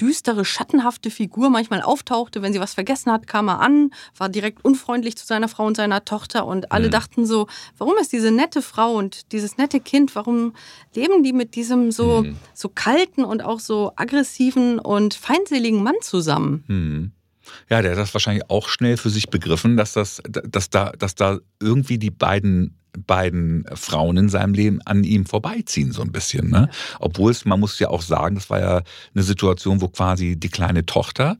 [0.00, 2.42] düstere, schattenhafte Figur manchmal auftauchte.
[2.42, 5.76] Wenn sie was vergessen hat, kam er an, war direkt unfreundlich zu seiner Frau und
[5.76, 6.46] seiner Tochter.
[6.46, 6.92] Und alle mhm.
[6.92, 7.46] dachten so,
[7.78, 10.54] warum ist diese nette Frau und dieses nette Kind, warum
[10.94, 12.36] leben die mit diesem so, mhm.
[12.54, 16.64] so kalten und auch so aggressiven und feindseligen Mann zusammen?
[16.66, 17.12] Mhm.
[17.68, 21.14] Ja, der hat das wahrscheinlich auch schnell für sich begriffen, dass, das, dass, da, dass
[21.14, 26.50] da irgendwie die beiden beiden Frauen in seinem Leben an ihm vorbeiziehen, so ein bisschen.
[26.50, 26.68] Ne?
[26.98, 28.82] Obwohl es, man muss ja auch sagen, das war ja
[29.14, 31.36] eine Situation, wo quasi die kleine Tochter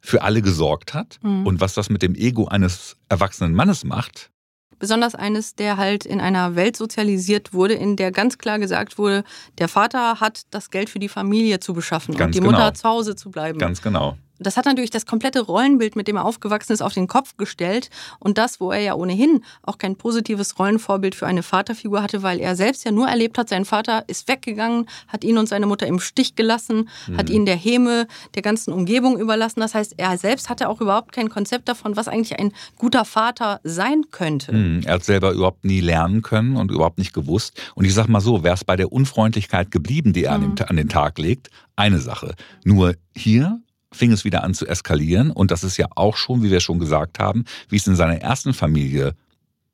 [0.00, 1.18] für alle gesorgt hat.
[1.22, 1.46] Mhm.
[1.46, 4.30] Und was das mit dem Ego eines erwachsenen Mannes macht,
[4.78, 9.24] besonders eines, der halt in einer Welt sozialisiert wurde, in der ganz klar gesagt wurde,
[9.58, 12.52] der Vater hat das Geld für die Familie zu beschaffen ganz und die genau.
[12.52, 13.58] Mutter zu Hause zu bleiben.
[13.58, 14.18] Ganz genau.
[14.38, 17.90] Das hat natürlich das komplette Rollenbild, mit dem er aufgewachsen ist, auf den Kopf gestellt.
[18.18, 22.40] Und das, wo er ja ohnehin auch kein positives Rollenvorbild für eine Vaterfigur hatte, weil
[22.40, 25.86] er selbst ja nur erlebt hat, sein Vater ist weggegangen, hat ihn und seine Mutter
[25.86, 27.16] im Stich gelassen, mhm.
[27.16, 29.60] hat ihn der Häme der ganzen Umgebung überlassen.
[29.60, 33.60] Das heißt, er selbst hatte auch überhaupt kein Konzept davon, was eigentlich ein guter Vater
[33.64, 34.52] sein könnte.
[34.52, 34.82] Mhm.
[34.84, 37.60] Er hat selber überhaupt nie lernen können und überhaupt nicht gewusst.
[37.74, 40.54] Und ich sag mal so, wäre es bei der Unfreundlichkeit geblieben, die er mhm.
[40.66, 42.34] an den Tag legt, eine Sache.
[42.64, 43.60] Nur hier
[43.96, 45.30] fing es wieder an zu eskalieren.
[45.30, 48.20] Und das ist ja auch schon, wie wir schon gesagt haben, wie es in seiner
[48.20, 49.14] ersten Familie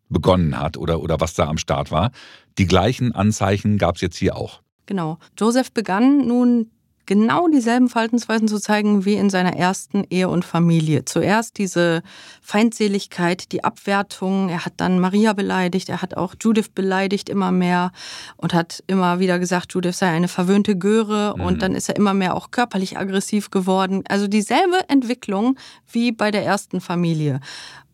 [0.08, 2.11] begonnen hat oder, oder was da am Start war.
[2.58, 4.61] Die gleichen Anzeichen gab es jetzt hier auch.
[4.87, 5.18] Genau.
[5.38, 6.70] Joseph begann nun
[7.12, 11.05] genau dieselben Verhaltensweisen zu zeigen wie in seiner ersten Ehe und Familie.
[11.05, 12.03] Zuerst diese
[12.40, 14.48] Feindseligkeit, die Abwertung.
[14.48, 17.92] Er hat dann Maria beleidigt, er hat auch Judith beleidigt immer mehr
[18.38, 21.35] und hat immer wieder gesagt, Judith sei eine verwöhnte Göre.
[21.37, 21.44] Mhm.
[21.44, 24.05] Und dann ist er immer mehr auch körperlich aggressiv geworden.
[24.09, 25.59] Also dieselbe Entwicklung
[25.90, 27.40] wie bei der ersten Familie.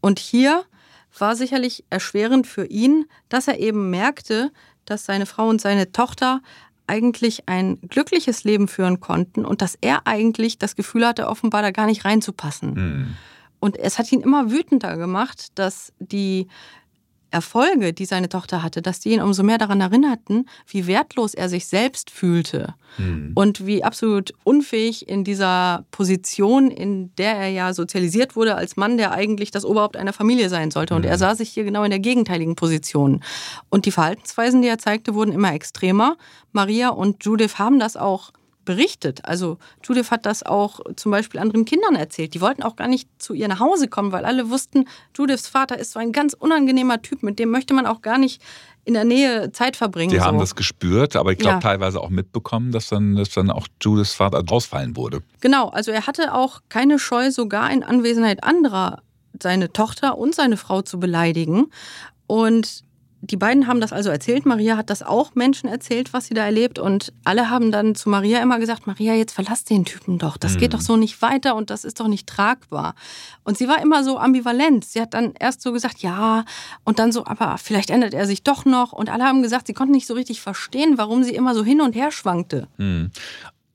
[0.00, 0.62] Und hier
[1.18, 4.52] war sicherlich erschwerend für ihn, dass er eben merkte,
[4.84, 6.40] dass seine Frau und seine Tochter
[6.88, 11.70] eigentlich ein glückliches Leben führen konnten und dass er eigentlich das Gefühl hatte, offenbar da
[11.70, 12.74] gar nicht reinzupassen.
[12.74, 13.16] Mhm.
[13.60, 16.48] Und es hat ihn immer wütender gemacht, dass die
[17.30, 21.48] Erfolge, die seine Tochter hatte, dass die ihn umso mehr daran erinnerten, wie wertlos er
[21.48, 23.32] sich selbst fühlte mhm.
[23.34, 28.96] und wie absolut unfähig in dieser Position, in der er ja sozialisiert wurde als Mann,
[28.96, 30.94] der eigentlich das Oberhaupt einer Familie sein sollte.
[30.94, 31.08] Und mhm.
[31.08, 33.22] er sah sich hier genau in der gegenteiligen Position.
[33.68, 36.16] Und die Verhaltensweisen, die er zeigte, wurden immer extremer.
[36.52, 38.30] Maria und Judith haben das auch
[38.68, 39.24] berichtet.
[39.24, 42.34] Also Judith hat das auch zum Beispiel anderen Kindern erzählt.
[42.34, 44.84] Die wollten auch gar nicht zu ihr nach Hause kommen, weil alle wussten,
[45.16, 48.42] Judiths Vater ist so ein ganz unangenehmer Typ, mit dem möchte man auch gar nicht
[48.84, 50.10] in der Nähe Zeit verbringen.
[50.10, 50.22] Sie so.
[50.22, 51.60] haben das gespürt, aber ich glaube ja.
[51.60, 55.22] teilweise auch mitbekommen, dass dann, dass dann auch Judiths Vater ausfallen wurde.
[55.40, 59.02] Genau, also er hatte auch keine Scheu, sogar in Anwesenheit anderer
[59.42, 61.70] seine Tochter und seine Frau zu beleidigen.
[62.26, 62.84] Und
[63.20, 64.46] die beiden haben das also erzählt.
[64.46, 66.78] Maria hat das auch Menschen erzählt, was sie da erlebt.
[66.78, 70.36] Und alle haben dann zu Maria immer gesagt, Maria, jetzt verlass den Typen doch.
[70.36, 70.58] Das mhm.
[70.58, 72.94] geht doch so nicht weiter und das ist doch nicht tragbar.
[73.42, 74.84] Und sie war immer so ambivalent.
[74.84, 76.44] Sie hat dann erst so gesagt, ja,
[76.84, 78.92] und dann so, aber vielleicht ändert er sich doch noch.
[78.92, 81.80] Und alle haben gesagt, sie konnten nicht so richtig verstehen, warum sie immer so hin
[81.80, 82.68] und her schwankte.
[82.76, 83.10] Mhm.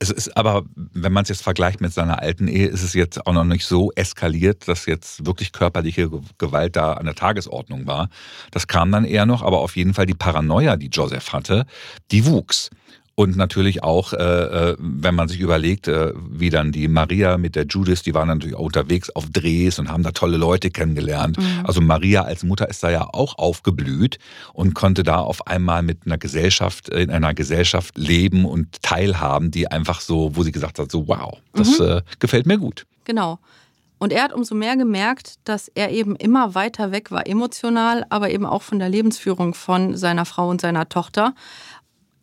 [0.03, 3.25] Es ist aber, wenn man es jetzt vergleicht mit seiner alten Ehe, ist es jetzt
[3.25, 8.09] auch noch nicht so eskaliert, dass jetzt wirklich körperliche Gewalt da an der Tagesordnung war.
[8.51, 11.65] Das kam dann eher noch, aber auf jeden Fall die Paranoia, die Joseph hatte,
[12.11, 12.69] die wuchs.
[13.15, 17.55] Und natürlich auch, äh, äh, wenn man sich überlegt, äh, wie dann die Maria mit
[17.55, 21.37] der Judith, die waren natürlich auch unterwegs auf Drehs und haben da tolle Leute kennengelernt.
[21.37, 21.63] Mhm.
[21.63, 24.17] Also Maria als Mutter ist da ja auch aufgeblüht
[24.53, 29.69] und konnte da auf einmal mit einer Gesellschaft, in einer Gesellschaft leben und teilhaben, die
[29.69, 31.85] einfach so, wo sie gesagt hat, so wow, das mhm.
[31.85, 32.87] äh, gefällt mir gut.
[33.03, 33.37] Genau.
[33.99, 38.31] Und er hat umso mehr gemerkt, dass er eben immer weiter weg war, emotional, aber
[38.31, 41.35] eben auch von der Lebensführung von seiner Frau und seiner Tochter.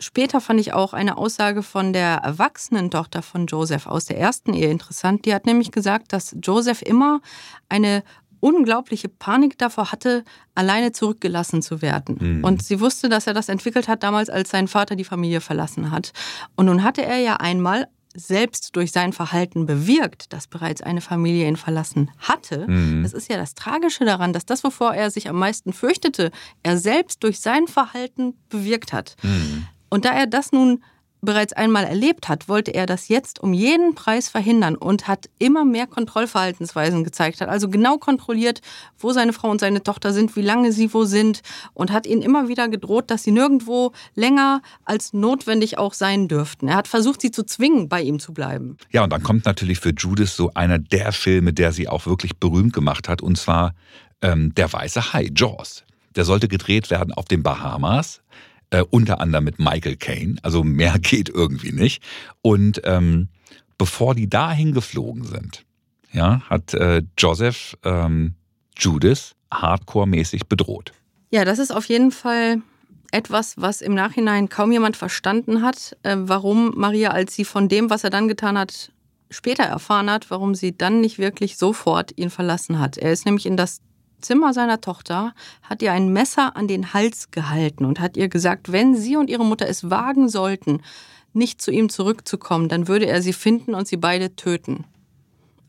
[0.01, 4.55] Später fand ich auch eine Aussage von der erwachsenen Tochter von Joseph aus der ersten
[4.55, 5.27] Ehe interessant.
[5.27, 7.21] Die hat nämlich gesagt, dass Joseph immer
[7.69, 8.03] eine
[8.41, 12.17] unglaubliche Panik davor hatte, alleine zurückgelassen zu werden.
[12.19, 12.45] Mhm.
[12.45, 15.91] Und sie wusste, dass er das entwickelt hat damals, als sein Vater die Familie verlassen
[15.91, 16.13] hat.
[16.57, 21.47] Und nun hatte er ja einmal selbst durch sein Verhalten bewirkt, dass bereits eine Familie
[21.47, 22.67] ihn verlassen hatte.
[22.67, 23.03] Mhm.
[23.03, 26.33] Das ist ja das Tragische daran, dass das, wovor er sich am meisten fürchtete,
[26.63, 29.17] er selbst durch sein Verhalten bewirkt hat.
[29.23, 29.67] Mhm.
[29.91, 30.83] Und da er das nun
[31.23, 35.65] bereits einmal erlebt hat, wollte er das jetzt um jeden Preis verhindern und hat immer
[35.65, 38.61] mehr Kontrollverhaltensweisen gezeigt, hat also genau kontrolliert,
[38.99, 41.43] wo seine Frau und seine Tochter sind, wie lange sie wo sind
[41.75, 46.69] und hat ihnen immer wieder gedroht, dass sie nirgendwo länger als notwendig auch sein dürften.
[46.69, 48.77] Er hat versucht, sie zu zwingen, bei ihm zu bleiben.
[48.91, 52.39] Ja, und dann kommt natürlich für Judith so einer der Filme, der sie auch wirklich
[52.39, 53.75] berühmt gemacht hat, und zwar
[54.23, 55.85] ähm, Der weiße Hai, Jaws.
[56.17, 58.21] Der sollte gedreht werden auf den Bahamas
[58.71, 60.37] äh, unter anderem mit Michael Caine.
[60.43, 62.03] Also mehr geht irgendwie nicht.
[62.43, 63.29] Und ähm,
[63.79, 65.65] bevor die dahin geflogen sind,
[66.13, 68.35] ja, hat äh, Joseph ähm,
[68.77, 70.93] Judith hardcore-mäßig bedroht.
[71.31, 72.63] Ja, das ist auf jeden Fall
[73.13, 77.91] etwas, was im Nachhinein kaum jemand verstanden hat, äh, warum Maria, als sie von dem,
[77.91, 78.93] was er dann getan hat,
[79.31, 82.99] später erfahren hat, warum sie dann nicht wirklich sofort ihn verlassen hat.
[82.99, 83.81] Er ist nämlich in das
[84.21, 88.73] Zimmer seiner Tochter, hat ihr ein Messer an den Hals gehalten und hat ihr gesagt,
[88.73, 90.83] wenn sie und ihre Mutter es wagen sollten,
[91.33, 94.85] nicht zu ihm zurückzukommen, dann würde er sie finden und sie beide töten.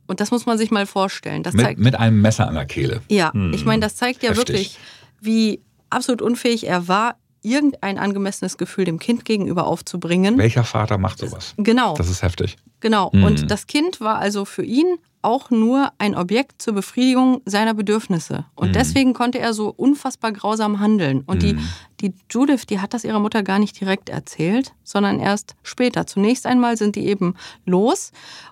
[0.07, 1.43] Und das muss man sich mal vorstellen.
[1.43, 3.01] Das mit, zeigt, mit einem Messer an der Kehle.
[3.09, 3.53] Ja, hm.
[3.53, 4.47] ich meine, das zeigt ja Heftig.
[4.47, 4.79] wirklich,
[5.21, 10.37] wie absolut unfähig er war, irgendein angemessenes Gefühl dem Kind gegenüber aufzubringen.
[10.37, 11.53] Welcher Vater macht sowas?
[11.57, 11.95] Genau.
[11.95, 12.57] Das ist heftig.
[12.81, 13.11] Genau.
[13.11, 13.23] Hm.
[13.23, 18.45] Und das Kind war also für ihn auch nur ein Objekt zur Befriedigung seiner Bedürfnisse.
[18.55, 18.73] Und mhm.
[18.73, 21.23] deswegen konnte er so unfassbar grausam handeln.
[21.25, 21.57] Und mhm.
[21.99, 26.07] die, die Judith, die hat das ihrer Mutter gar nicht direkt erzählt, sondern erst später.
[26.07, 28.11] Zunächst einmal sind die eben los.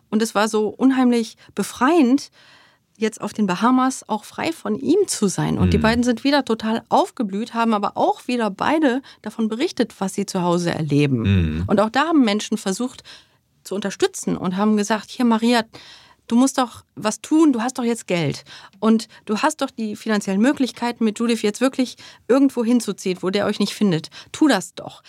[0.09, 2.31] Und es war so unheimlich befreiend,
[2.99, 5.57] jetzt auf den Bahamas auch frei von ihm zu sein.
[5.57, 5.71] Und mhm.
[5.71, 10.25] die beiden sind wieder total aufgeblüht, haben aber auch wieder beide davon berichtet, was sie
[10.25, 11.21] zu Hause erleben.
[11.21, 11.63] Mhm.
[11.67, 13.03] Und auch da haben Menschen versucht
[13.63, 15.63] zu unterstützen und haben gesagt, hier Maria,
[16.29, 18.45] du musst doch was tun, du hast doch jetzt Geld
[18.79, 21.97] und du hast doch die finanziellen Möglichkeiten, mit Judith jetzt wirklich
[22.29, 24.09] irgendwo hinzuziehen, wo der euch nicht findet.
[24.31, 25.03] Tu das doch.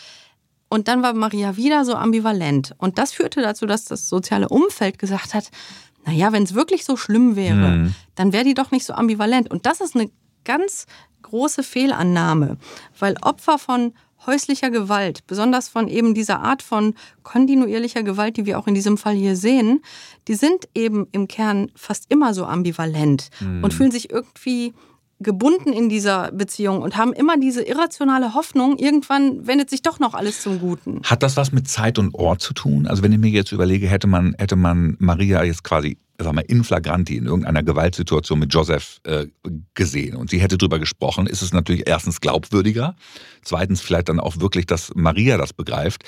[0.69, 2.75] Und dann war Maria wieder so ambivalent.
[2.79, 5.51] Und das führte dazu, dass das soziale Umfeld gesagt hat,
[6.07, 7.95] naja, wenn es wirklich so schlimm wäre, mhm.
[8.15, 9.51] dann wäre die doch nicht so ambivalent.
[9.51, 10.11] Und das ist eine
[10.45, 10.87] ganz
[11.23, 12.57] große Fehlannahme,
[12.99, 13.93] weil Opfer von
[14.27, 18.99] häuslicher Gewalt, besonders von eben dieser Art von kontinuierlicher Gewalt, die wir auch in diesem
[18.99, 19.83] Fall hier sehen,
[20.29, 23.65] die sind eben im Kern fast immer so ambivalent mhm.
[23.65, 24.75] und fühlen sich irgendwie
[25.21, 30.15] gebunden in dieser Beziehung und haben immer diese irrationale Hoffnung, irgendwann wendet sich doch noch
[30.15, 31.03] alles zum Guten.
[31.05, 32.87] Hat das was mit Zeit und Ort zu tun?
[32.87, 36.43] Also wenn ich mir jetzt überlege, hätte man, hätte man Maria jetzt quasi sag mal,
[36.43, 39.27] in flagranti in irgendeiner Gewaltsituation mit Joseph äh,
[39.75, 42.97] gesehen und sie hätte drüber gesprochen, ist es natürlich erstens glaubwürdiger,
[43.43, 46.05] zweitens vielleicht dann auch wirklich, dass Maria das begreift.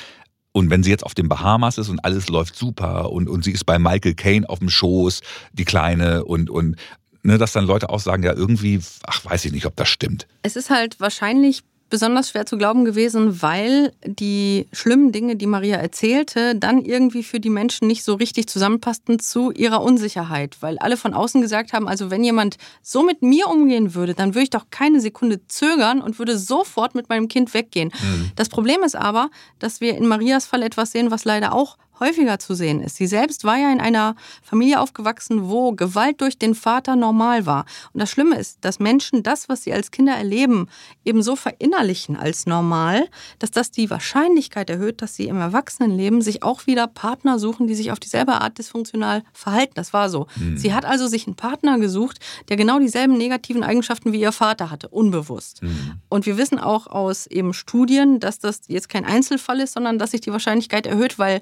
[0.55, 3.53] Und wenn sie jetzt auf den Bahamas ist und alles läuft super und, und sie
[3.53, 5.23] ist bei Michael Caine auf dem Schoß,
[5.53, 6.77] die Kleine, und, und
[7.23, 10.27] ne, dass dann Leute auch sagen, ja, irgendwie, ach, weiß ich nicht, ob das stimmt.
[10.43, 15.77] Es ist halt wahrscheinlich besonders schwer zu glauben gewesen, weil die schlimmen Dinge, die Maria
[15.77, 20.97] erzählte, dann irgendwie für die Menschen nicht so richtig zusammenpassten zu ihrer Unsicherheit, weil alle
[20.97, 24.49] von außen gesagt haben, also wenn jemand so mit mir umgehen würde, dann würde ich
[24.49, 27.93] doch keine Sekunde zögern und würde sofort mit meinem Kind weggehen.
[27.93, 28.31] Mhm.
[28.37, 29.29] Das Problem ist aber,
[29.59, 32.97] dass wir in Marias Fall etwas sehen, was leider auch häufiger zu sehen ist.
[32.97, 37.65] Sie selbst war ja in einer Familie aufgewachsen, wo Gewalt durch den Vater normal war.
[37.93, 40.69] Und das Schlimme ist, dass Menschen das, was sie als Kinder erleben,
[41.05, 46.43] eben so verinnerlichen als normal, dass das die Wahrscheinlichkeit erhöht, dass sie im Erwachsenenleben sich
[46.43, 49.73] auch wieder Partner suchen, die sich auf dieselbe Art dysfunktional verhalten.
[49.75, 50.27] Das war so.
[50.37, 50.59] Mhm.
[50.59, 54.71] Sie hat also sich einen Partner gesucht, der genau dieselben negativen Eigenschaften wie ihr Vater
[54.71, 55.63] hatte, unbewusst.
[55.63, 56.01] Mhm.
[56.09, 60.11] Und wir wissen auch aus eben Studien, dass das jetzt kein Einzelfall ist, sondern dass
[60.11, 61.41] sich die Wahrscheinlichkeit erhöht, weil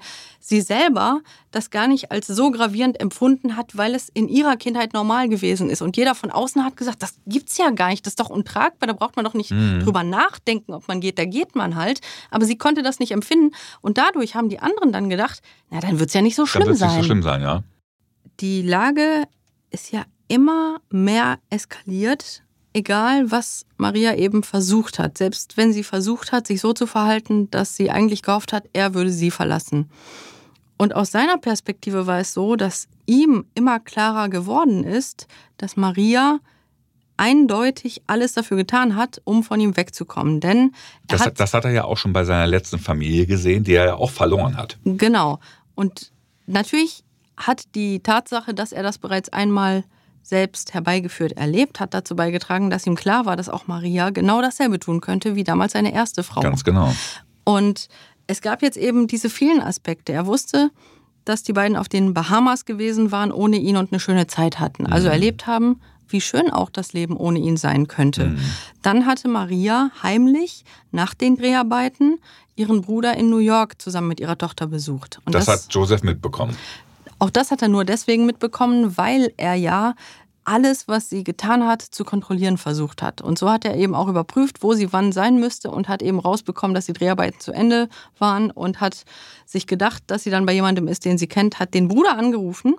[0.50, 4.92] sie selber das gar nicht als so gravierend empfunden hat, weil es in ihrer Kindheit
[4.92, 5.80] normal gewesen ist.
[5.80, 8.86] Und jeder von außen hat gesagt, das gibt's ja gar nicht, das ist doch untragbar,
[8.86, 9.80] da braucht man doch nicht mhm.
[9.80, 12.00] drüber nachdenken, ob man geht, da geht man halt.
[12.30, 13.54] Aber sie konnte das nicht empfinden.
[13.80, 16.76] Und dadurch haben die anderen dann gedacht, na, dann wird's ja nicht so schlimm dann
[16.76, 16.88] sein.
[16.90, 17.62] Nicht so schlimm sein, ja.
[18.40, 19.24] Die Lage
[19.70, 26.32] ist ja immer mehr eskaliert egal was Maria eben versucht hat, selbst wenn sie versucht
[26.32, 29.90] hat, sich so zu verhalten, dass sie eigentlich gehofft hat, er würde sie verlassen.
[30.80, 35.26] Und aus seiner Perspektive war es so, dass ihm immer klarer geworden ist,
[35.58, 36.38] dass Maria
[37.18, 40.40] eindeutig alles dafür getan hat, um von ihm wegzukommen.
[40.40, 40.72] Denn
[41.06, 43.84] das hat, das hat er ja auch schon bei seiner letzten Familie gesehen, die er
[43.84, 44.78] ja auch verloren hat.
[44.86, 45.38] Genau.
[45.74, 46.12] Und
[46.46, 47.04] natürlich
[47.36, 49.84] hat die Tatsache, dass er das bereits einmal
[50.22, 54.78] selbst herbeigeführt erlebt, hat dazu beigetragen, dass ihm klar war, dass auch Maria genau dasselbe
[54.78, 56.40] tun könnte wie damals seine erste Frau.
[56.40, 56.90] Ganz genau.
[57.44, 57.88] Und
[58.30, 60.12] es gab jetzt eben diese vielen Aspekte.
[60.12, 60.70] Er wusste,
[61.24, 64.86] dass die beiden auf den Bahamas gewesen waren, ohne ihn und eine schöne Zeit hatten.
[64.86, 65.12] Also mhm.
[65.12, 68.26] erlebt haben, wie schön auch das Leben ohne ihn sein könnte.
[68.26, 68.38] Mhm.
[68.82, 72.20] Dann hatte Maria heimlich nach den Dreharbeiten
[72.54, 75.18] ihren Bruder in New York zusammen mit ihrer Tochter besucht.
[75.24, 76.56] Und das, das hat Joseph mitbekommen.
[77.18, 79.94] Auch das hat er nur deswegen mitbekommen, weil er ja
[80.50, 83.22] alles, was sie getan hat, zu kontrollieren versucht hat.
[83.22, 86.18] Und so hat er eben auch überprüft, wo sie wann sein müsste und hat eben
[86.18, 89.04] rausbekommen, dass die Dreharbeiten zu Ende waren und hat
[89.46, 92.74] sich gedacht, dass sie dann bei jemandem ist, den sie kennt, hat den Bruder angerufen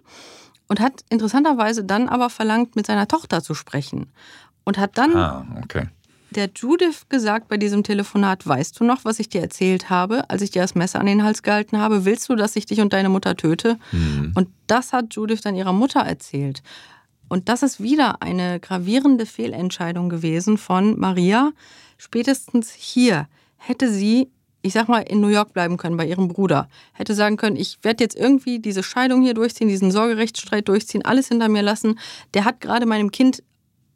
[0.68, 4.12] und hat interessanterweise dann aber verlangt, mit seiner Tochter zu sprechen.
[4.64, 5.88] Und hat dann ah, okay
[6.32, 10.42] der Judith gesagt bei diesem Telefonat, weißt du noch, was ich dir erzählt habe, als
[10.42, 12.06] ich dir das Messer an den Hals gehalten habe?
[12.06, 13.78] Willst du, dass ich dich und deine Mutter töte?
[13.92, 14.32] Mhm.
[14.36, 16.64] Und das hat Judith dann ihrer Mutter erzählt.
[17.32, 21.54] Und das ist wieder eine gravierende Fehlentscheidung gewesen von Maria.
[21.98, 24.30] Spätestens hier hätte sie,
[24.62, 26.68] ich sag mal, in New York bleiben können bei ihrem Bruder.
[26.92, 31.30] Hätte sagen können, ich werde jetzt irgendwie diese Scheidung hier durchziehen, diesen Sorgerechtsstreit durchziehen, alles
[31.30, 31.98] hinter mir lassen.
[32.34, 33.42] Der hat gerade meinem Kind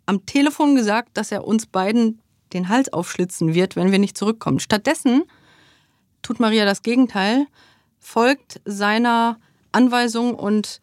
[0.05, 2.21] am Telefon gesagt, dass er uns beiden
[2.53, 4.61] den Hals aufschlitzen wird, wenn wir nicht zurückkommen.
[4.61, 5.23] Stattdessen
[6.21, 7.47] tut Maria das Gegenteil,
[7.99, 9.41] folgt seiner
[9.73, 10.79] Anweisung und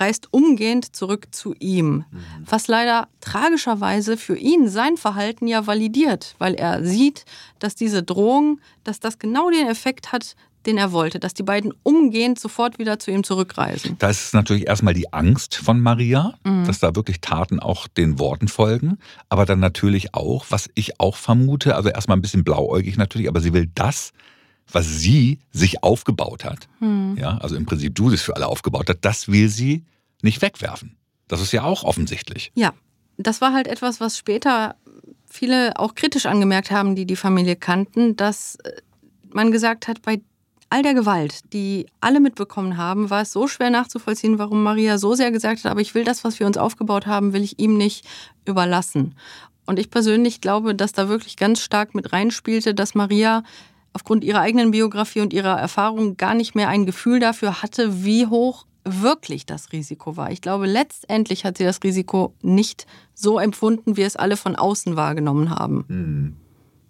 [0.00, 2.04] reist umgehend zurück zu ihm.
[2.10, 2.24] Mhm.
[2.46, 7.24] Was leider tragischerweise für ihn sein Verhalten ja validiert, weil er sieht,
[7.58, 11.72] dass diese Drohung, dass das genau den Effekt hat, den er wollte, dass die beiden
[11.82, 13.96] umgehend sofort wieder zu ihm zurückreisen.
[13.98, 16.64] Da ist natürlich erstmal die Angst von Maria, mhm.
[16.64, 21.16] dass da wirklich Taten auch den Worten folgen, aber dann natürlich auch, was ich auch
[21.16, 24.12] vermute, also erstmal ein bisschen blauäugig natürlich, aber sie will das,
[24.70, 27.16] was sie sich aufgebaut hat, mhm.
[27.18, 29.84] ja, also im Prinzip du es für alle aufgebaut hat, das will sie
[30.22, 30.96] nicht wegwerfen.
[31.28, 32.52] Das ist ja auch offensichtlich.
[32.54, 32.72] Ja,
[33.16, 34.76] das war halt etwas, was später
[35.26, 38.72] viele auch kritisch angemerkt haben, die die Familie kannten, dass äh,
[39.32, 40.20] man gesagt hat, bei
[40.70, 45.14] all der Gewalt, die alle mitbekommen haben, war es so schwer nachzuvollziehen, warum Maria so
[45.14, 47.76] sehr gesagt hat, aber ich will das, was wir uns aufgebaut haben, will ich ihm
[47.76, 48.06] nicht
[48.44, 49.14] überlassen.
[49.66, 53.44] Und ich persönlich glaube, dass da wirklich ganz stark mit reinspielte, dass Maria
[53.94, 58.26] aufgrund ihrer eigenen Biografie und ihrer Erfahrung gar nicht mehr ein Gefühl dafür hatte, wie
[58.26, 60.30] hoch wirklich das Risiko war.
[60.30, 64.96] Ich glaube, letztendlich hat sie das Risiko nicht so empfunden, wie es alle von außen
[64.96, 65.84] wahrgenommen haben.
[65.88, 66.36] Hm.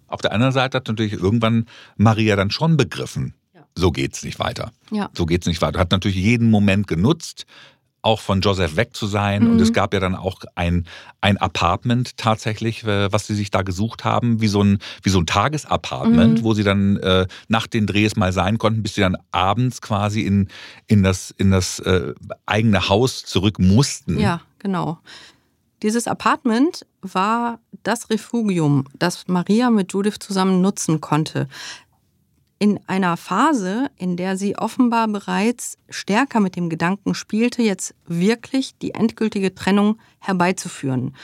[0.07, 1.65] Auf der anderen Seite hat natürlich irgendwann
[1.95, 3.33] Maria dann schon begriffen,
[3.77, 4.71] so geht's nicht weiter.
[4.91, 5.09] Ja.
[5.13, 5.79] So geht's nicht weiter.
[5.79, 7.45] Hat natürlich jeden Moment genutzt,
[8.05, 9.43] auch von Joseph weg zu sein.
[9.43, 9.51] Mhm.
[9.51, 10.85] Und es gab ja dann auch ein,
[11.21, 15.19] ein Apartment tatsächlich, äh, was sie sich da gesucht haben, wie so ein, wie so
[15.19, 16.43] ein Tagesapartment, mhm.
[16.43, 20.21] wo sie dann äh, nach den Drehs mal sein konnten, bis sie dann abends quasi
[20.21, 20.49] in,
[20.87, 22.13] in das, in das äh,
[22.45, 24.19] eigene Haus zurück mussten.
[24.19, 24.99] Ja, genau.
[25.81, 31.47] Dieses Apartment war das Refugium, das Maria mit Judith zusammen nutzen konnte
[32.57, 38.77] in einer Phase, in der sie offenbar bereits stärker mit dem Gedanken spielte, jetzt wirklich
[38.77, 41.15] die endgültige Trennung herbeizuführen.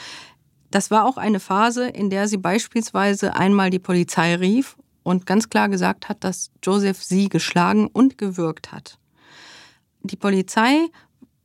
[0.72, 5.50] Das war auch eine Phase, in der sie beispielsweise einmal die Polizei rief und ganz
[5.50, 8.98] klar gesagt hat, dass Joseph sie geschlagen und gewürgt hat.
[10.04, 10.88] Die Polizei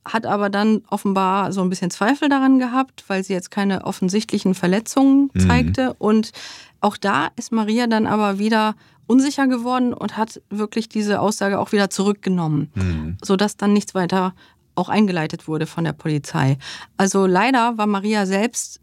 [0.05, 4.53] hat aber dann offenbar so ein bisschen Zweifel daran gehabt, weil sie jetzt keine offensichtlichen
[4.53, 5.39] Verletzungen mhm.
[5.39, 5.87] zeigte.
[5.89, 5.95] Mhm.
[5.97, 6.31] Und
[6.79, 8.75] auch da ist Maria dann aber wieder
[9.07, 13.17] unsicher geworden und hat wirklich diese Aussage auch wieder zurückgenommen, mhm.
[13.23, 14.35] sodass dann nichts weiter
[14.75, 16.57] auch eingeleitet wurde von der Polizei.
[16.97, 18.79] Also leider war Maria selbst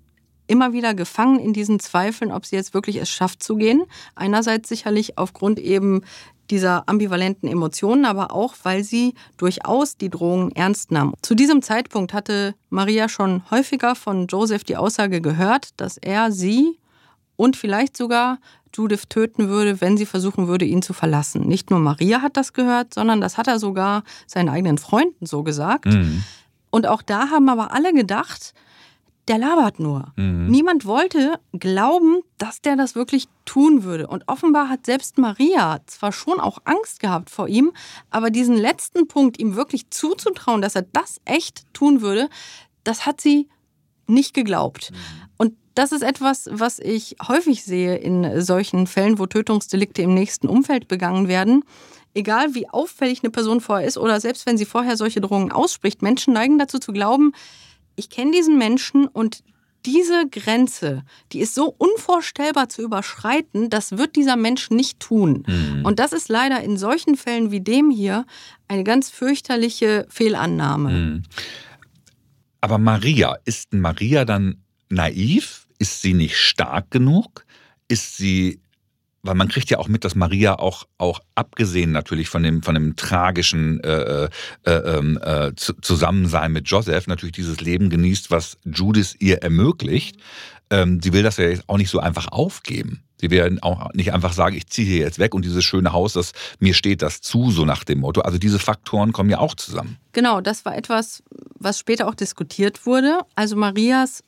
[0.47, 3.85] immer wieder gefangen in diesen Zweifeln, ob sie jetzt wirklich es schafft zu gehen.
[4.15, 6.03] Einerseits sicherlich aufgrund eben
[6.51, 11.15] dieser ambivalenten Emotionen, aber auch, weil sie durchaus die Drohungen ernst nahm.
[11.23, 16.79] Zu diesem Zeitpunkt hatte Maria schon häufiger von Joseph die Aussage gehört, dass er sie
[17.37, 18.39] und vielleicht sogar
[18.75, 21.47] Judith töten würde, wenn sie versuchen würde, ihn zu verlassen.
[21.47, 25.43] Nicht nur Maria hat das gehört, sondern das hat er sogar seinen eigenen Freunden so
[25.43, 25.87] gesagt.
[25.87, 26.25] Mhm.
[26.71, 28.53] Und auch da haben aber alle gedacht,
[29.29, 30.13] der labert nur.
[30.17, 30.49] Mhm.
[30.49, 34.07] Niemand wollte glauben, dass der das wirklich tun würde.
[34.07, 37.73] Und offenbar hat selbst Maria zwar schon auch Angst gehabt vor ihm,
[38.11, 42.29] aber diesen letzten Punkt, ihm wirklich zuzutrauen, dass er das echt tun würde,
[42.83, 43.49] das hat sie
[44.07, 44.91] nicht geglaubt.
[44.91, 45.24] Mhm.
[45.75, 50.89] Das ist etwas, was ich häufig sehe in solchen Fällen, wo Tötungsdelikte im nächsten Umfeld
[50.89, 51.65] begangen werden.
[52.15, 56.01] Egal wie auffällig eine Person vorher ist oder selbst wenn sie vorher solche Drohungen ausspricht,
[56.01, 57.33] Menschen neigen dazu zu glauben,
[57.97, 59.43] ich kenne diesen Menschen und
[59.87, 61.03] diese Grenze,
[61.33, 65.45] die ist so unvorstellbar zu überschreiten, das wird dieser Mensch nicht tun.
[65.47, 65.85] Mhm.
[65.85, 68.25] Und das ist leider in solchen Fällen wie dem hier
[68.67, 70.91] eine ganz fürchterliche Fehlannahme.
[70.91, 71.23] Mhm.
[72.61, 75.64] Aber Maria, ist Maria dann naiv?
[75.85, 77.45] Ist sie nicht stark genug?
[77.89, 78.63] Ist sie,
[79.23, 82.75] weil man kriegt ja auch mit, dass Maria auch, auch abgesehen natürlich von dem, von
[82.75, 84.31] dem tragischen äh,
[84.65, 90.17] äh, ähm, äh, Zusammensein mit Joseph, natürlich dieses Leben genießt, was Judith ihr ermöglicht.
[90.71, 93.03] Ähm, sie will das ja auch nicht so einfach aufgeben.
[93.21, 96.15] Sie werden auch nicht einfach sagen, ich ziehe hier jetzt weg und dieses schöne Haus,
[96.15, 98.23] das mir steht das zu, so nach dem Motto.
[98.23, 99.99] Also diese Faktoren kommen ja auch zusammen.
[100.13, 101.23] Genau, das war etwas,
[101.59, 103.19] was später auch diskutiert wurde.
[103.35, 104.25] Also Marias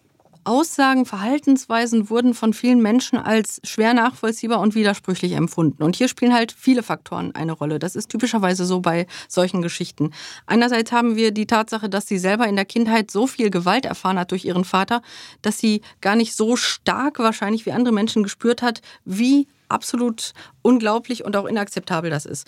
[0.47, 5.83] Aussagen, Verhaltensweisen wurden von vielen Menschen als schwer nachvollziehbar und widersprüchlich empfunden.
[5.83, 7.81] Und hier spielen halt viele Faktoren eine Rolle.
[7.81, 10.13] Das ist typischerweise so bei solchen Geschichten.
[10.47, 14.21] Einerseits haben wir die Tatsache, dass sie selber in der Kindheit so viel Gewalt erfahren
[14.21, 15.03] hat durch ihren Vater,
[15.43, 20.33] dass sie gar nicht so stark wahrscheinlich wie andere Menschen gespürt hat, wie absolut
[20.63, 22.47] unglaublich und auch inakzeptabel das ist.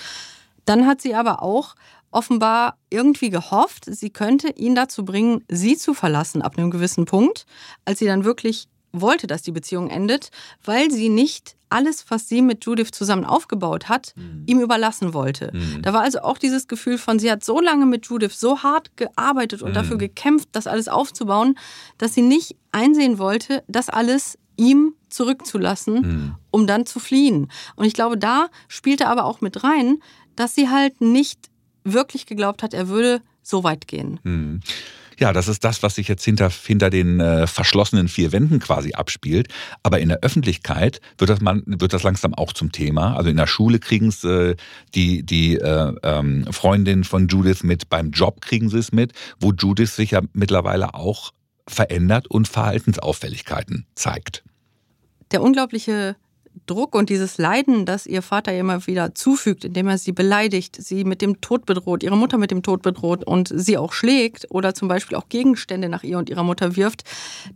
[0.65, 1.75] Dann hat sie aber auch
[2.11, 7.47] offenbar irgendwie gehofft, sie könnte ihn dazu bringen, sie zu verlassen ab einem gewissen Punkt,
[7.85, 10.31] als sie dann wirklich wollte, dass die Beziehung endet,
[10.65, 14.45] weil sie nicht alles, was sie mit Judith zusammen aufgebaut hat, mhm.
[14.47, 15.51] ihm überlassen wollte.
[15.53, 15.83] Mhm.
[15.83, 18.97] Da war also auch dieses Gefühl von, sie hat so lange mit Judith so hart
[18.97, 19.75] gearbeitet und mhm.
[19.75, 21.59] dafür gekämpft, das alles aufzubauen,
[21.99, 26.35] dass sie nicht einsehen wollte, das alles ihm zurückzulassen, mhm.
[26.51, 27.51] um dann zu fliehen.
[27.77, 29.99] Und ich glaube, da spielte aber auch mit rein,
[30.37, 31.48] dass sie halt nicht
[31.85, 34.21] wirklich geglaubt hat, er würde so weit gehen.
[34.25, 34.61] Hm.
[35.19, 38.93] Ja, das ist das, was sich jetzt hinter, hinter den äh, verschlossenen vier Wänden quasi
[38.93, 39.49] abspielt.
[39.83, 43.17] Aber in der Öffentlichkeit wird das, man, wird das langsam auch zum Thema.
[43.17, 44.55] Also in der Schule kriegen es äh,
[44.95, 49.53] die, die äh, ähm, Freundin von Judith mit, beim Job kriegen sie es mit, wo
[49.53, 51.33] Judith sich ja mittlerweile auch
[51.67, 54.45] verändert und Verhaltensauffälligkeiten zeigt.
[55.33, 56.17] Der unglaubliche
[56.69, 61.05] Druck und dieses Leiden, das ihr Vater immer wieder zufügt, indem er sie beleidigt, sie
[61.05, 64.75] mit dem Tod bedroht, ihre Mutter mit dem Tod bedroht und sie auch schlägt oder
[64.75, 67.05] zum Beispiel auch Gegenstände nach ihr und ihrer Mutter wirft,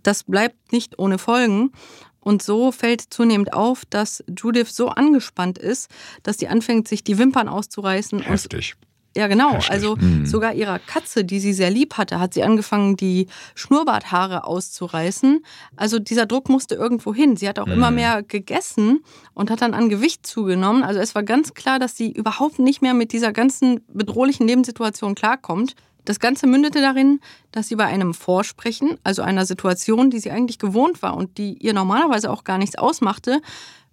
[0.02, 1.72] das bleibt nicht ohne Folgen.
[2.20, 5.90] Und so fällt zunehmend auf, dass Judith so angespannt ist,
[6.22, 8.20] dass sie anfängt, sich die Wimpern auszureißen.
[8.20, 8.74] Heftig.
[8.80, 9.58] Und ja, genau.
[9.68, 10.24] Also mhm.
[10.24, 15.44] sogar ihrer Katze, die sie sehr lieb hatte, hat sie angefangen, die Schnurrbarthaare auszureißen.
[15.76, 17.36] Also dieser Druck musste irgendwo hin.
[17.36, 17.72] Sie hat auch mhm.
[17.72, 19.04] immer mehr gegessen
[19.34, 20.82] und hat dann an Gewicht zugenommen.
[20.82, 25.14] Also es war ganz klar, dass sie überhaupt nicht mehr mit dieser ganzen bedrohlichen Lebenssituation
[25.14, 25.74] klarkommt.
[26.04, 27.20] Das Ganze mündete darin,
[27.52, 31.58] dass sie bei einem Vorsprechen, also einer Situation, die sie eigentlich gewohnt war und die
[31.58, 33.40] ihr normalerweise auch gar nichts ausmachte,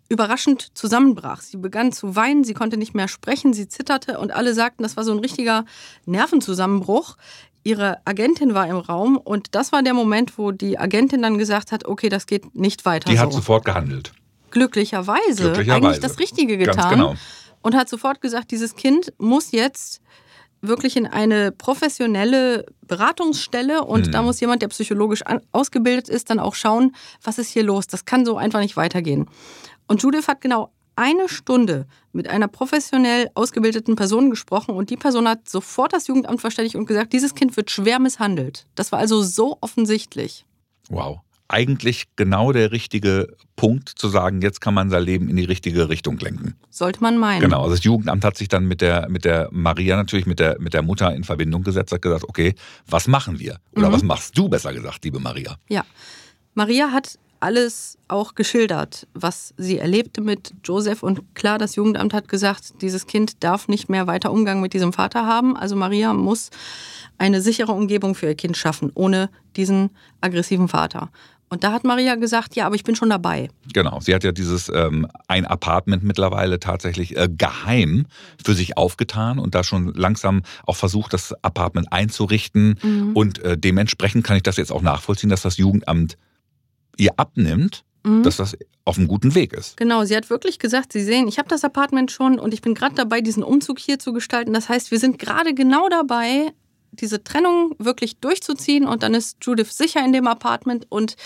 [0.10, 1.42] überraschend zusammenbrach.
[1.42, 4.98] Sie begann zu weinen, sie konnte nicht mehr sprechen, sie zitterte und alle sagten, das
[4.98, 5.66] war so ein richtiger
[6.06, 7.16] Nervenzusammenbruch.
[7.64, 11.72] ihre Agentin war im Raum und das war der Moment, wo die Agentin dann gesagt
[11.72, 13.10] hat, okay, das geht nicht weiter.
[13.10, 13.22] Die so.
[13.24, 14.12] hat sofort gehandelt.
[14.52, 15.86] Glücklicherweise, Glücklicherweise.
[15.88, 17.16] eigentlich das Richtige Ganz getan genau.
[17.62, 20.02] und hat sofort gesagt, dieses Kind muss jetzt
[20.62, 24.12] wirklich in eine professionelle Beratungsstelle und Hm.
[24.12, 27.88] da muss jemand, der psychologisch ausgebildet ist, dann auch schauen, was ist hier los.
[27.88, 29.28] Das kann so einfach nicht weitergehen.
[29.90, 35.28] Und Judith hat genau eine Stunde mit einer professionell ausgebildeten Person gesprochen und die Person
[35.28, 38.66] hat sofort das Jugendamt verständigt und gesagt, dieses Kind wird schwer misshandelt.
[38.76, 40.46] Das war also so offensichtlich.
[40.90, 41.20] Wow.
[41.48, 45.90] Eigentlich genau der richtige Punkt zu sagen, jetzt kann man sein Leben in die richtige
[45.90, 46.56] Richtung lenken.
[46.70, 47.42] Sollte man meinen.
[47.42, 50.58] Genau, also das Jugendamt hat sich dann mit der, mit der Maria natürlich, mit der,
[50.60, 52.54] mit der Mutter in Verbindung gesetzt, hat gesagt, okay,
[52.86, 53.58] was machen wir?
[53.76, 53.94] Oder Mhm.
[53.94, 55.56] was machst du besser gesagt, liebe Maria?
[55.70, 55.84] Ja.
[56.54, 61.04] Maria hat alles auch geschildert, was sie erlebte mit Joseph.
[61.04, 64.94] Und klar, das Jugendamt hat gesagt, dieses Kind darf nicht mehr weiter Umgang mit diesem
[64.94, 65.56] Vater haben.
[65.56, 66.50] Also Maria muss
[67.18, 69.90] eine sichere Umgebung für ihr Kind schaffen, ohne diesen
[70.22, 71.10] aggressiven Vater.
[71.50, 73.50] Und da hat Maria gesagt, ja, aber ich bin schon dabei.
[73.74, 78.06] Genau, sie hat ja dieses ähm, ein Apartment mittlerweile tatsächlich äh, geheim
[78.44, 82.78] für sich aufgetan und da schon langsam auch versucht, das Apartment einzurichten.
[82.82, 83.12] Mhm.
[83.16, 86.18] Und äh, dementsprechend kann ich das jetzt auch nachvollziehen, dass das Jugendamt
[87.00, 88.24] ihr abnimmt, Mhm.
[88.24, 89.76] dass das auf einem guten Weg ist.
[89.76, 92.74] Genau, sie hat wirklich gesagt, Sie sehen, ich habe das Apartment schon und ich bin
[92.74, 94.54] gerade dabei, diesen Umzug hier zu gestalten.
[94.54, 96.54] Das heißt, wir sind gerade genau dabei,
[96.92, 101.18] diese Trennung wirklich durchzuziehen und dann ist Judith sicher in dem Apartment und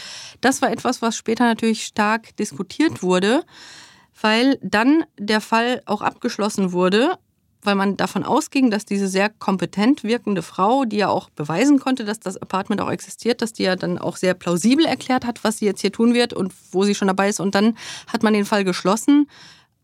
[0.42, 3.44] das war etwas, was später natürlich stark diskutiert wurde,
[4.20, 7.18] weil dann der Fall auch abgeschlossen wurde,
[7.66, 12.06] weil man davon ausging, dass diese sehr kompetent wirkende Frau, die ja auch beweisen konnte,
[12.06, 15.58] dass das Apartment auch existiert, dass die ja dann auch sehr plausibel erklärt hat, was
[15.58, 17.40] sie jetzt hier tun wird und wo sie schon dabei ist.
[17.40, 19.28] Und dann hat man den Fall geschlossen.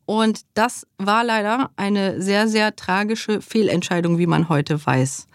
[0.09, 5.27] Und das war leider eine sehr, sehr tragische Fehlentscheidung, wie man heute weiß.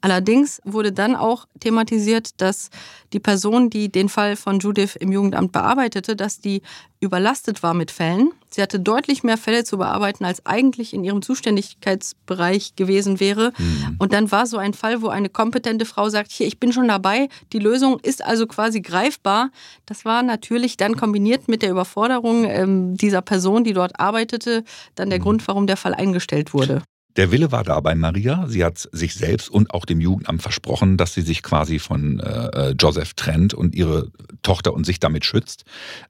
[0.00, 2.70] Allerdings wurde dann auch thematisiert, dass
[3.12, 6.62] die Person, die den Fall von Judith im Jugendamt bearbeitete, dass die
[7.02, 8.30] überlastet war mit Fällen.
[8.48, 13.52] Sie hatte deutlich mehr Fälle zu bearbeiten, als eigentlich in ihrem Zuständigkeitsbereich gewesen wäre.
[13.98, 16.86] Und dann war so ein Fall, wo eine kompetente Frau sagt, hier, ich bin schon
[16.86, 19.50] dabei, die Lösung ist also quasi greifbar.
[19.84, 25.10] Das war natürlich dann kombiniert mit der Überforderung ähm, dieser Person, die dort arbeitete, dann
[25.10, 26.82] der Grund, warum der Fall eingestellt wurde.
[27.16, 28.46] Der Wille war da bei Maria.
[28.48, 32.70] Sie hat sich selbst und auch dem Jugendamt versprochen, dass sie sich quasi von äh,
[32.70, 34.10] Joseph trennt und ihre
[34.42, 35.64] Tochter und sich damit schützt.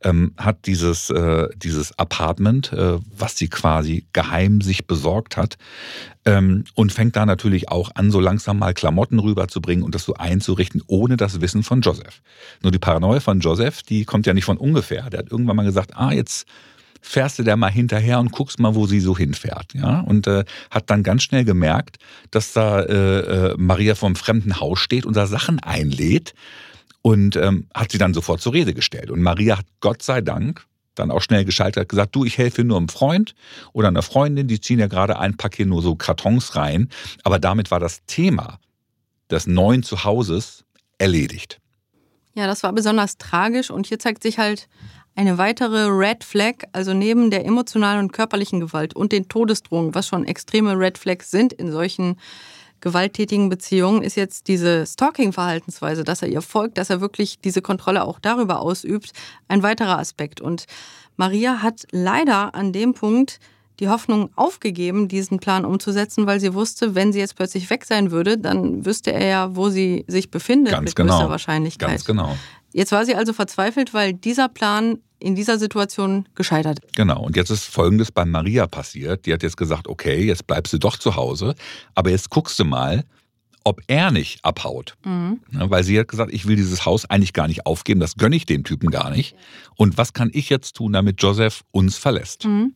[0.04, 5.58] Ähm, hat dieses, äh, dieses Apartment, äh, was sie quasi geheim sich besorgt hat,
[6.24, 10.14] ähm, und fängt da natürlich auch an, so langsam mal Klamotten rüberzubringen und das so
[10.14, 12.22] einzurichten, ohne das Wissen von Joseph.
[12.62, 15.10] Nur die Paranoia von Joseph, die kommt ja nicht von ungefähr.
[15.10, 16.46] Der hat irgendwann mal gesagt, ah, jetzt
[17.02, 19.74] fährst du da mal hinterher und guckst mal, wo sie so hinfährt.
[19.74, 20.00] Ja?
[20.00, 21.98] Und äh, hat dann ganz schnell gemerkt,
[22.30, 26.32] dass da äh, äh, Maria vom fremden Haus steht und da Sachen einlädt
[27.02, 29.10] und ähm, hat sie dann sofort zur Rede gestellt.
[29.10, 32.64] Und Maria hat Gott sei Dank dann auch schnell geschaltet, hat gesagt, du, ich helfe
[32.64, 33.34] nur einem Freund
[33.72, 36.88] oder einer Freundin, die ziehen ja gerade ein Pack hier nur so Kartons rein.
[37.24, 38.58] Aber damit war das Thema
[39.30, 40.64] des neuen Zuhauses
[40.98, 41.61] erledigt.
[42.34, 44.68] Ja, das war besonders tragisch und hier zeigt sich halt
[45.14, 50.06] eine weitere Red Flag, also neben der emotionalen und körperlichen Gewalt und den Todesdrohungen, was
[50.06, 52.16] schon extreme Red Flags sind in solchen
[52.80, 58.04] gewalttätigen Beziehungen, ist jetzt diese Stalking-Verhaltensweise, dass er ihr folgt, dass er wirklich diese Kontrolle
[58.04, 59.12] auch darüber ausübt,
[59.48, 60.40] ein weiterer Aspekt.
[60.40, 60.64] Und
[61.16, 63.38] Maria hat leider an dem Punkt
[63.82, 68.12] die Hoffnung aufgegeben, diesen Plan umzusetzen, weil sie wusste, wenn sie jetzt plötzlich weg sein
[68.12, 71.14] würde, dann wüsste er ja, wo sie sich befindet Ganz mit genau.
[71.14, 71.88] größter Wahrscheinlichkeit.
[71.88, 72.36] Ganz genau.
[72.72, 76.94] Jetzt war sie also verzweifelt, weil dieser Plan in dieser Situation gescheitert ist.
[76.94, 79.26] Genau, und jetzt ist Folgendes bei Maria passiert.
[79.26, 81.54] Die hat jetzt gesagt, okay, jetzt bleibst du doch zu Hause,
[81.94, 83.04] aber jetzt guckst du mal,
[83.64, 84.96] ob er nicht abhaut.
[85.04, 85.40] Mhm.
[85.52, 88.36] Ja, weil sie hat gesagt, ich will dieses Haus eigentlich gar nicht aufgeben, das gönne
[88.36, 89.34] ich dem Typen gar nicht.
[89.76, 92.44] Und was kann ich jetzt tun, damit Joseph uns verlässt?
[92.44, 92.74] Mhm.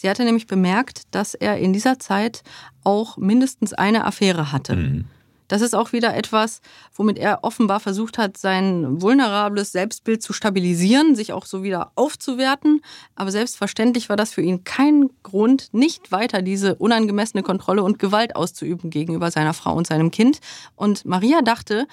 [0.00, 2.44] Sie hatte nämlich bemerkt, dass er in dieser Zeit
[2.84, 4.76] auch mindestens eine Affäre hatte.
[4.76, 5.04] Mhm.
[5.48, 6.60] Das ist auch wieder etwas,
[6.94, 12.80] womit er offenbar versucht hat, sein vulnerables Selbstbild zu stabilisieren, sich auch so wieder aufzuwerten.
[13.16, 18.36] Aber selbstverständlich war das für ihn kein Grund, nicht weiter diese unangemessene Kontrolle und Gewalt
[18.36, 20.38] auszuüben gegenüber seiner Frau und seinem Kind.
[20.76, 21.88] Und Maria dachte,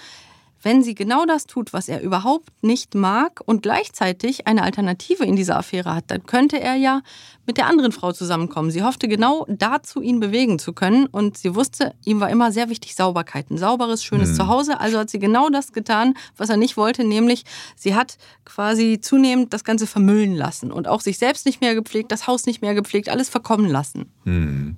[0.66, 5.36] wenn sie genau das tut, was er überhaupt nicht mag und gleichzeitig eine Alternative in
[5.36, 7.04] dieser Affäre hat, dann könnte er ja
[7.46, 8.72] mit der anderen Frau zusammenkommen.
[8.72, 12.68] Sie hoffte genau dazu, ihn bewegen zu können und sie wusste, ihm war immer sehr
[12.70, 14.36] wichtig Sauberkeit, ein sauberes, schönes Hm.
[14.38, 14.80] Zuhause.
[14.80, 17.44] Also hat sie genau das getan, was er nicht wollte, nämlich
[17.76, 22.12] sie hat quasi zunehmend das Ganze vermüllen lassen und auch sich selbst nicht mehr gepflegt,
[22.12, 24.12] das Haus nicht mehr gepflegt, alles verkommen lassen.
[24.24, 24.78] Hm.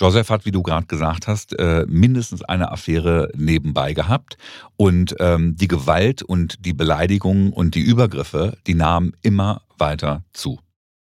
[0.00, 4.36] Joseph hat, wie du gerade gesagt hast, äh, mindestens eine Affäre nebenbei gehabt.
[4.76, 10.58] Und ähm, die Gewalt und die Beleidigungen und die Übergriffe, die nahmen immer weiter zu.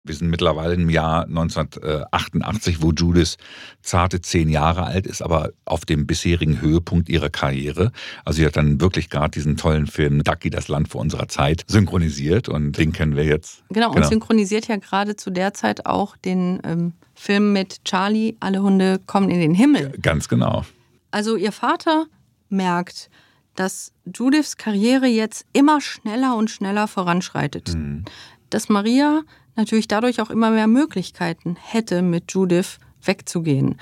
[0.05, 3.36] Wir sind mittlerweile im Jahr 1988, wo Judith
[3.82, 7.92] zarte zehn Jahre alt ist, aber auf dem bisherigen Höhepunkt ihrer Karriere.
[8.24, 11.62] Also sie hat dann wirklich gerade diesen tollen Film Ducky, das Land vor unserer Zeit,
[11.68, 13.62] synchronisiert und den kennen wir jetzt.
[13.68, 14.03] Genau, genau.
[14.03, 18.98] und synchronisiert ja gerade zu der Zeit auch den ähm, Film mit Charlie, alle Hunde
[19.07, 19.96] kommen in den Himmel.
[20.03, 20.64] Ganz genau.
[21.12, 22.07] Also ihr Vater
[22.48, 23.09] merkt,
[23.55, 27.72] dass Judiths Karriere jetzt immer schneller und schneller voranschreitet.
[27.72, 28.05] Mhm.
[28.50, 29.22] Dass Maria
[29.57, 33.76] natürlich dadurch auch immer mehr Möglichkeiten hätte, mit Judith wegzugehen.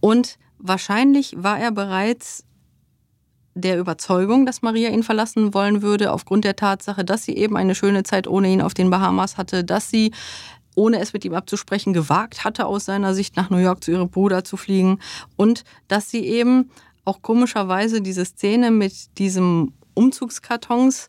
[0.00, 2.44] Und wahrscheinlich war er bereits
[3.54, 7.74] der Überzeugung, dass Maria ihn verlassen wollen würde, aufgrund der Tatsache, dass sie eben eine
[7.74, 10.12] schöne Zeit ohne ihn auf den Bahamas hatte, dass sie,
[10.76, 14.08] ohne es mit ihm abzusprechen, gewagt hatte, aus seiner Sicht nach New York zu ihrem
[14.08, 15.00] Bruder zu fliegen
[15.36, 16.70] und dass sie eben
[17.04, 21.08] auch komischerweise diese Szene mit diesem Umzugskartons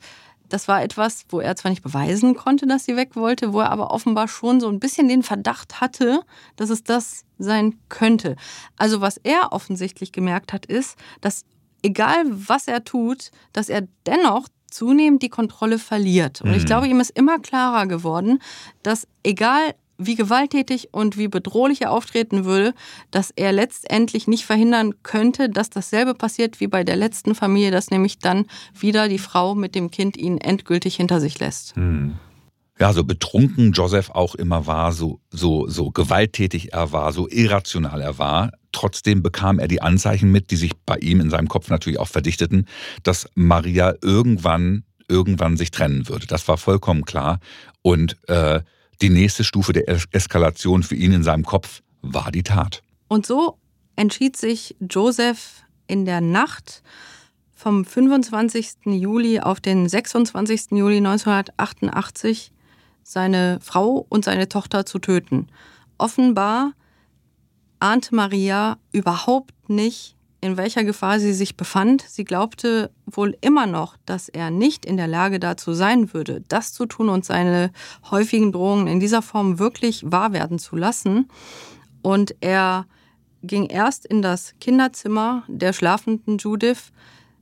[0.51, 3.71] das war etwas, wo er zwar nicht beweisen konnte, dass sie weg wollte, wo er
[3.71, 6.21] aber offenbar schon so ein bisschen den Verdacht hatte,
[6.57, 8.35] dass es das sein könnte.
[8.77, 11.45] Also was er offensichtlich gemerkt hat, ist, dass
[11.83, 16.41] egal was er tut, dass er dennoch zunehmend die Kontrolle verliert.
[16.41, 16.67] Und ich mhm.
[16.67, 18.39] glaube, ihm ist immer klarer geworden,
[18.83, 22.73] dass egal wie gewalttätig und wie bedrohlich er auftreten würde,
[23.11, 27.91] dass er letztendlich nicht verhindern könnte, dass dasselbe passiert wie bei der letzten Familie, dass
[27.91, 28.45] nämlich dann
[28.77, 31.75] wieder die Frau mit dem Kind ihn endgültig hinter sich lässt.
[31.75, 32.15] Hm.
[32.81, 38.01] Ja, so betrunken Joseph auch immer war, so, so, so gewalttätig er war, so irrational
[38.01, 38.53] er war.
[38.71, 42.07] Trotzdem bekam er die Anzeichen mit, die sich bei ihm in seinem Kopf natürlich auch
[42.07, 42.65] verdichteten,
[43.03, 46.25] dass Maria irgendwann, irgendwann sich trennen würde.
[46.25, 47.39] Das war vollkommen klar.
[47.83, 48.61] Und äh,
[49.01, 52.83] die nächste Stufe der Eskalation für ihn in seinem Kopf war die Tat.
[53.07, 53.57] Und so
[53.95, 56.83] entschied sich Joseph in der Nacht
[57.53, 58.85] vom 25.
[58.85, 60.71] Juli auf den 26.
[60.71, 62.51] Juli 1988
[63.03, 65.47] seine Frau und seine Tochter zu töten.
[65.97, 66.73] Offenbar
[67.79, 72.03] ahnte Maria überhaupt nicht, in welcher Gefahr sie sich befand.
[72.07, 76.73] Sie glaubte wohl immer noch, dass er nicht in der Lage dazu sein würde, das
[76.73, 77.71] zu tun und seine
[78.09, 81.29] häufigen Drohungen in dieser Form wirklich wahr werden zu lassen.
[82.01, 82.87] Und er
[83.43, 86.91] ging erst in das Kinderzimmer der schlafenden Judith,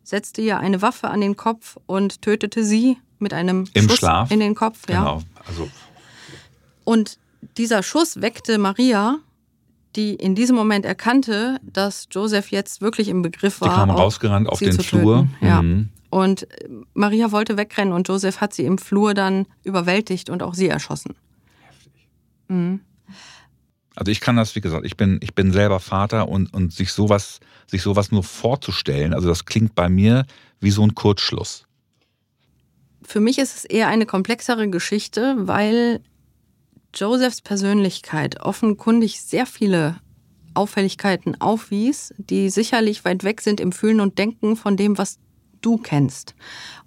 [0.03, 4.31] setzte ihr eine Waffe an den Kopf und tötete sie mit einem Im Schuss Schlaf?
[4.31, 4.85] in den Kopf.
[4.87, 5.19] Genau.
[5.19, 5.23] Ja.
[5.47, 5.69] Also.
[6.83, 7.17] Und
[7.57, 9.19] dieser Schuss weckte Maria
[9.95, 13.69] die in diesem Moment erkannte, dass Joseph jetzt wirklich im Begriff war.
[13.69, 15.27] Die kam rausgerannt auf den Flur.
[15.41, 15.61] Ja.
[15.61, 15.89] Mhm.
[16.09, 16.47] Und
[16.93, 21.15] Maria wollte wegrennen und Joseph hat sie im Flur dann überwältigt und auch sie erschossen.
[21.67, 22.07] Heftig.
[22.47, 22.81] Mhm.
[23.95, 26.93] Also ich kann das, wie gesagt, ich bin, ich bin selber Vater und, und sich
[26.93, 30.25] sowas, sich sowas nur vorzustellen, also das klingt bei mir
[30.61, 31.65] wie so ein Kurzschluss.
[33.03, 36.01] Für mich ist es eher eine komplexere Geschichte, weil
[36.93, 39.97] Josephs Persönlichkeit offenkundig sehr viele
[40.53, 45.19] Auffälligkeiten aufwies, die sicherlich weit weg sind im Fühlen und Denken von dem, was
[45.61, 46.35] du kennst.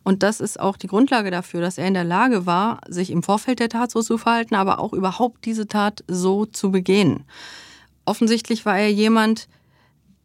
[0.03, 3.23] Und das ist auch die Grundlage dafür, dass er in der Lage war, sich im
[3.23, 7.25] Vorfeld der Tat so zu verhalten, aber auch überhaupt diese Tat so zu begehen.
[8.05, 9.49] Offensichtlich war er jemand,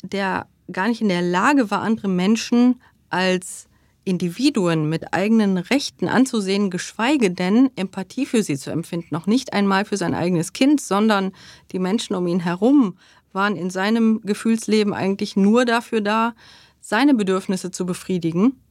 [0.02, 3.67] der gar nicht in der Lage war, andere Menschen als
[4.08, 9.10] Individuen mit eigenen Rechten anzusehen, geschweige denn Empathie für sie zu empfinden.
[9.12, 11.34] Noch nicht einmal für sein eigenes Kind, sondern
[11.72, 12.98] die Menschen um ihn herum
[13.34, 16.34] waren in seinem Gefühlsleben eigentlich nur dafür da,
[16.80, 18.62] seine Bedürfnisse zu befriedigen,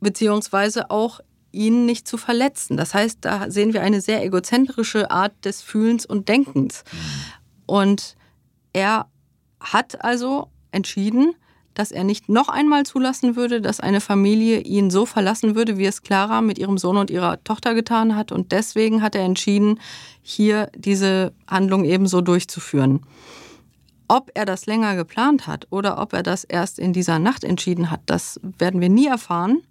[0.00, 1.20] beziehungsweise auch
[1.52, 2.78] ihn nicht zu verletzen.
[2.78, 6.82] Das heißt, da sehen wir eine sehr egozentrische Art des Fühlens und Denkens.
[7.66, 8.16] Und
[8.72, 9.06] er
[9.60, 11.34] hat also entschieden,
[11.74, 15.86] dass er nicht noch einmal zulassen würde, dass eine Familie ihn so verlassen würde, wie
[15.86, 18.32] es Clara mit ihrem Sohn und ihrer Tochter getan hat.
[18.32, 19.80] Und deswegen hat er entschieden,
[20.22, 23.00] hier diese Handlung ebenso durchzuführen.
[24.08, 27.90] Ob er das länger geplant hat oder ob er das erst in dieser Nacht entschieden
[27.90, 29.62] hat, das werden wir nie erfahren.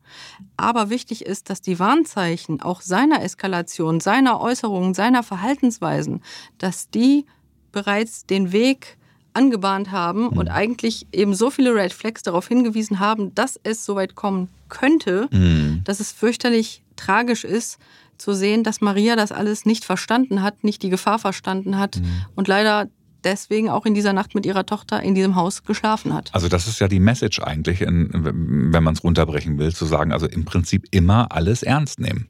[0.57, 6.23] Aber wichtig ist, dass die Warnzeichen auch seiner Eskalation, seiner Äußerungen, seiner Verhaltensweisen,
[6.57, 7.27] dass die
[7.71, 8.97] bereits den Weg
[9.33, 10.37] angebahnt haben mhm.
[10.37, 14.49] und eigentlich eben so viele Red Flags darauf hingewiesen haben, dass es so weit kommen
[14.69, 15.81] könnte, mhm.
[15.83, 17.79] dass es fürchterlich tragisch ist,
[18.17, 22.25] zu sehen, dass Maria das alles nicht verstanden hat, nicht die Gefahr verstanden hat mhm.
[22.35, 22.87] und leider
[23.23, 26.29] deswegen auch in dieser Nacht mit ihrer Tochter in diesem Haus geschlafen hat.
[26.33, 30.27] Also das ist ja die Message eigentlich, wenn man es runterbrechen will, zu sagen, also
[30.27, 32.29] im Prinzip immer alles ernst nehmen.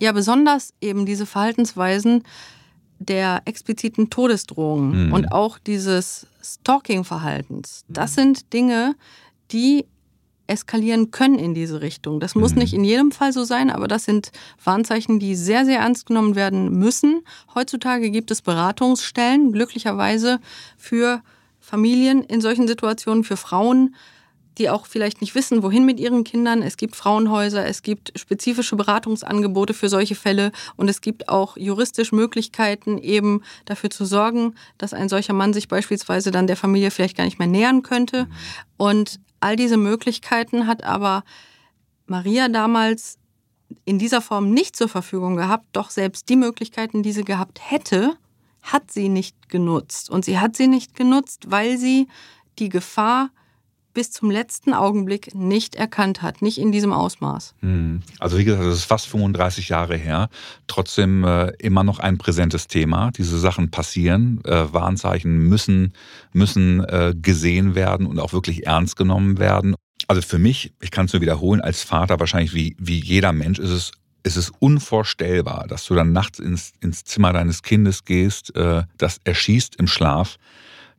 [0.00, 2.24] Ja, besonders eben diese Verhaltensweisen
[2.98, 5.12] der expliziten Todesdrohungen mhm.
[5.12, 7.84] und auch dieses Stalking-Verhaltens.
[7.88, 8.94] Das sind Dinge,
[9.50, 9.86] die
[10.46, 12.20] eskalieren können in diese Richtung.
[12.20, 12.58] Das muss Mhm.
[12.58, 14.32] nicht in jedem Fall so sein, aber das sind
[14.62, 17.22] Warnzeichen, die sehr, sehr ernst genommen werden müssen.
[17.54, 20.40] Heutzutage gibt es Beratungsstellen, glücklicherweise
[20.76, 21.22] für
[21.60, 23.94] Familien in solchen Situationen, für Frauen,
[24.58, 26.62] die auch vielleicht nicht wissen, wohin mit ihren Kindern.
[26.62, 32.12] Es gibt Frauenhäuser, es gibt spezifische Beratungsangebote für solche Fälle und es gibt auch juristisch
[32.12, 37.16] Möglichkeiten, eben dafür zu sorgen, dass ein solcher Mann sich beispielsweise dann der Familie vielleicht
[37.16, 38.28] gar nicht mehr nähern könnte.
[38.76, 41.24] Und all diese Möglichkeiten hat aber
[42.06, 43.18] Maria damals
[43.84, 48.16] in dieser Form nicht zur Verfügung gehabt, doch selbst die Möglichkeiten, die sie gehabt hätte,
[48.62, 50.10] hat sie nicht genutzt.
[50.10, 52.06] Und sie hat sie nicht genutzt, weil sie
[52.58, 53.30] die Gefahr
[53.92, 57.54] bis zum letzten Augenblick nicht erkannt hat, nicht in diesem Ausmaß.
[57.60, 58.02] Mhm.
[58.18, 60.28] Also wie gesagt, das ist fast 35 Jahre her.
[60.66, 63.10] Trotzdem äh, immer noch ein präsentes Thema.
[63.12, 64.40] Diese Sachen passieren.
[64.44, 65.92] Äh, Warnzeichen müssen,
[66.32, 69.74] müssen äh, gesehen werden und auch wirklich ernst genommen werden.
[70.08, 73.58] Also für mich, ich kann es nur wiederholen, als Vater wahrscheinlich wie, wie jeder Mensch
[73.58, 73.92] ist es
[74.24, 79.76] es unvorstellbar, dass du dann nachts ins, ins Zimmer deines Kindes gehst, äh, das erschießt
[79.76, 80.36] im Schlaf,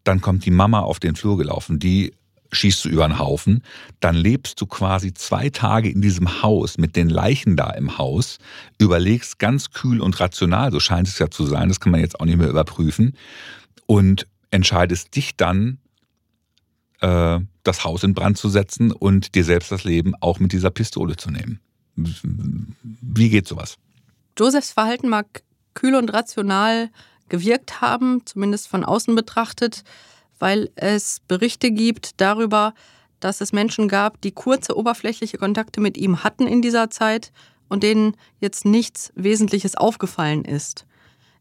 [0.03, 2.13] dann kommt die Mama auf den Flur gelaufen, die
[2.53, 3.63] schießt du über den Haufen,
[3.99, 8.37] dann lebst du quasi zwei Tage in diesem Haus mit den Leichen da im Haus,
[8.77, 12.19] überlegst ganz kühl und rational, so scheint es ja zu sein, das kann man jetzt
[12.19, 13.17] auch nicht mehr überprüfen,
[13.85, 15.79] und entscheidest dich dann,
[17.01, 20.69] äh, das Haus in Brand zu setzen und dir selbst das Leben auch mit dieser
[20.69, 21.59] Pistole zu nehmen.
[21.95, 23.77] Wie geht sowas?
[24.37, 25.43] Josephs Verhalten mag
[25.73, 26.89] kühl und rational
[27.29, 29.83] gewirkt haben, zumindest von außen betrachtet,
[30.43, 32.73] weil es Berichte gibt darüber,
[33.21, 37.31] dass es Menschen gab, die kurze oberflächliche Kontakte mit ihm hatten in dieser Zeit
[37.69, 40.85] und denen jetzt nichts Wesentliches aufgefallen ist.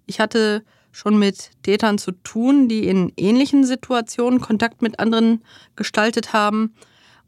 [0.07, 5.42] Ich hatte schon mit Tätern zu tun, die in ähnlichen Situationen Kontakt mit anderen
[5.74, 6.72] gestaltet haben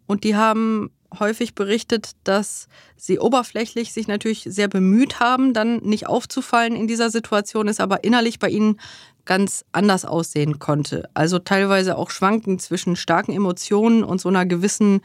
[0.06, 6.06] und die haben häufig berichtet, dass sie oberflächlich sich natürlich sehr bemüht haben, dann nicht
[6.06, 8.78] aufzufallen in dieser Situation, es aber innerlich bei ihnen
[9.24, 11.08] ganz anders aussehen konnte.
[11.14, 15.00] Also teilweise auch schwanken zwischen starken Emotionen und so einer gewissen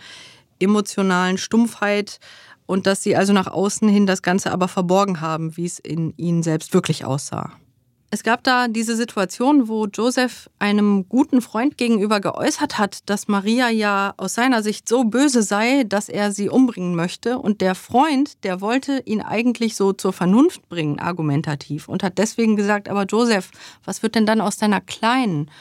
[0.59, 2.19] emotionalen Stumpfheit
[2.65, 6.13] und dass sie also nach außen hin das Ganze aber verborgen haben, wie es in
[6.17, 7.53] ihnen selbst wirklich aussah.
[8.11, 13.69] Es gab da diese Situation, wo Joseph einem guten Freund gegenüber geäußert hat, dass Maria
[13.69, 17.37] ja aus seiner Sicht so böse sei, dass er sie umbringen möchte.
[17.37, 22.55] Und der Freund, der wollte ihn eigentlich so zur Vernunft bringen, argumentativ, und hat deswegen
[22.55, 23.51] gesagt, aber Joseph,
[23.85, 25.51] was wird denn dann aus deiner Kleinen?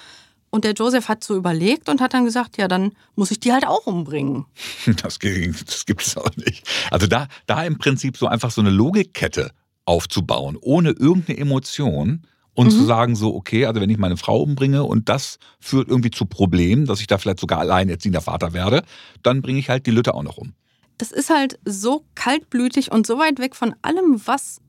[0.49, 3.53] Und der Joseph hat so überlegt und hat dann gesagt, ja, dann muss ich die
[3.53, 4.47] halt auch umbringen.
[5.03, 6.67] Das, das gibt es auch nicht.
[6.91, 9.51] Also da, da im Prinzip so einfach so eine Logikkette
[9.85, 12.23] aufzubauen, ohne irgendeine Emotion
[12.59, 12.71] und mhm.
[12.71, 16.27] zu sagen so, okay, also wenn ich meine Frau umbringe und das führt irgendwie zu
[16.27, 18.83] Problemen, dass ich da vielleicht sogar alleinerziehender Vater werde,
[19.23, 20.55] dann bringe ich halt die Lütte auch noch um.
[20.99, 24.61] Das ist halt so kaltblütig und so weit weg von allem, was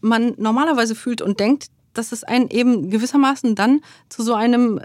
[0.00, 4.80] man normalerweise fühlt und denkt, dass es einen eben gewissermaßen dann zu so einem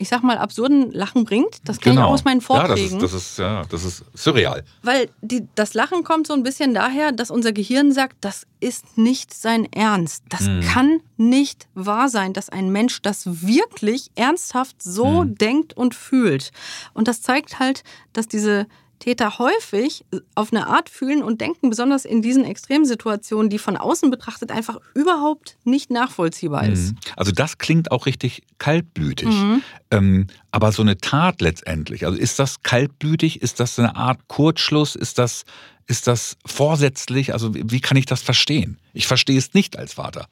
[0.00, 1.58] ich sag mal, absurden Lachen bringt.
[1.66, 2.06] Das kenne genau.
[2.06, 2.94] ich auch aus meinen Vorträgen.
[2.96, 4.64] Ja das, ist, das, ist, ja, das ist surreal.
[4.82, 8.96] Weil die, das Lachen kommt so ein bisschen daher, dass unser Gehirn sagt, das ist
[8.96, 10.24] nicht sein Ernst.
[10.30, 10.62] Das hm.
[10.62, 15.34] kann nicht wahr sein, dass ein Mensch das wirklich ernsthaft so hm.
[15.34, 16.50] denkt und fühlt.
[16.94, 17.84] Und das zeigt halt,
[18.14, 18.66] dass diese
[19.00, 24.10] Täter häufig auf eine Art fühlen und denken, besonders in diesen Extremsituationen, die von außen
[24.10, 26.94] betrachtet einfach überhaupt nicht nachvollziehbar ist.
[27.16, 29.28] Also das klingt auch richtig kaltblütig.
[29.28, 29.62] Mhm.
[29.90, 33.42] Ähm, aber so eine Tat letztendlich, also ist das kaltblütig?
[33.42, 34.94] Ist das eine Art Kurzschluss?
[34.94, 35.44] Ist das,
[35.86, 37.32] ist das vorsätzlich?
[37.32, 38.78] Also wie kann ich das verstehen?
[38.92, 40.26] Ich verstehe es nicht als Vater.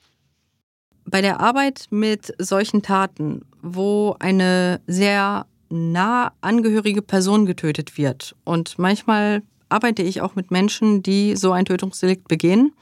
[1.06, 8.34] Bei der Arbeit mit solchen Taten, wo eine sehr nah angehörige Person getötet wird.
[8.44, 12.72] Und manchmal arbeite ich auch mit Menschen, die so ein Tötungsdelikt begehen.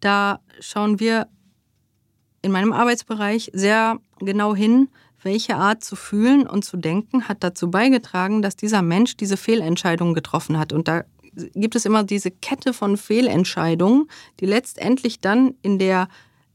[0.00, 1.28] Da schauen wir
[2.42, 4.88] in meinem Arbeitsbereich sehr genau hin,
[5.22, 10.14] welche Art zu fühlen und zu denken hat dazu beigetragen, dass dieser Mensch diese Fehlentscheidung
[10.14, 10.72] getroffen hat.
[10.72, 11.04] Und da
[11.54, 14.08] gibt es immer diese Kette von Fehlentscheidungen,
[14.40, 16.08] die letztendlich dann in der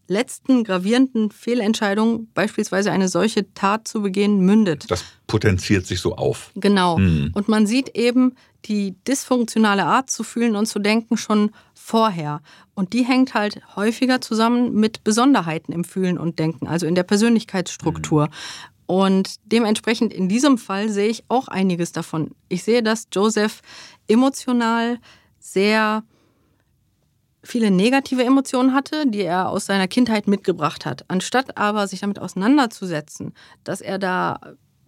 [0.07, 4.89] letzten gravierenden Fehlentscheidung, beispielsweise eine solche Tat zu begehen, mündet.
[4.91, 6.51] Das potenziert sich so auf.
[6.55, 6.97] Genau.
[6.97, 7.31] Mhm.
[7.33, 8.35] Und man sieht eben
[8.65, 12.41] die dysfunktionale Art zu fühlen und zu denken schon vorher.
[12.75, 17.03] Und die hängt halt häufiger zusammen mit Besonderheiten im Fühlen und Denken, also in der
[17.03, 18.25] Persönlichkeitsstruktur.
[18.25, 18.31] Mhm.
[18.85, 22.31] Und dementsprechend in diesem Fall sehe ich auch einiges davon.
[22.49, 23.61] Ich sehe, dass Joseph
[24.07, 24.99] emotional
[25.39, 26.03] sehr
[27.43, 31.05] viele negative Emotionen hatte, die er aus seiner Kindheit mitgebracht hat.
[31.09, 33.33] Anstatt aber sich damit auseinanderzusetzen,
[33.63, 34.39] dass er da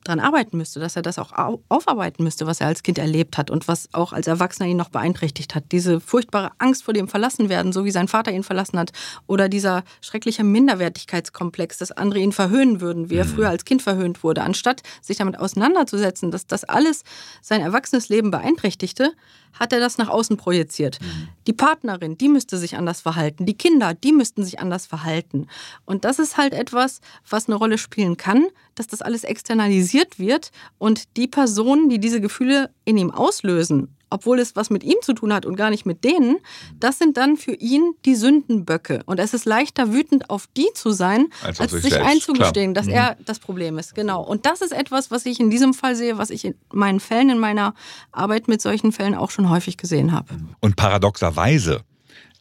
[0.05, 1.31] dran arbeiten müsste, dass er das auch
[1.67, 4.89] aufarbeiten müsste, was er als Kind erlebt hat und was auch als Erwachsener ihn noch
[4.89, 5.65] beeinträchtigt hat.
[5.71, 8.91] Diese furchtbare Angst vor dem Verlassenwerden, so wie sein Vater ihn verlassen hat,
[9.27, 13.29] oder dieser schreckliche Minderwertigkeitskomplex, dass andere ihn verhöhnen würden, wie er mhm.
[13.29, 14.43] früher als Kind verhöhnt wurde.
[14.43, 17.03] Anstatt sich damit auseinanderzusetzen, dass das alles
[17.41, 19.11] sein erwachsenes Leben beeinträchtigte,
[19.59, 20.99] hat er das nach außen projiziert.
[21.01, 21.29] Mhm.
[21.47, 23.45] Die Partnerin, die müsste sich anders verhalten.
[23.45, 25.47] Die Kinder, die müssten sich anders verhalten.
[25.85, 28.45] Und das ist halt etwas, was eine Rolle spielen kann,
[28.75, 34.39] dass das alles externalisiert wird und die Personen, die diese Gefühle in ihm auslösen, obwohl
[34.39, 36.37] es was mit ihm zu tun hat und gar nicht mit denen,
[36.79, 39.03] das sind dann für ihn die Sündenböcke.
[39.05, 42.09] Und es ist leichter, wütend auf die zu sein, als, als sich selbst.
[42.09, 42.83] einzugestehen, Klar.
[42.83, 42.97] dass mhm.
[42.97, 43.93] er das Problem ist.
[43.93, 44.23] Genau.
[44.23, 47.29] Und das ist etwas, was ich in diesem Fall sehe, was ich in meinen Fällen,
[47.29, 47.73] in meiner
[48.13, 50.37] Arbeit mit solchen Fällen auch schon häufig gesehen habe.
[50.61, 51.81] Und paradoxerweise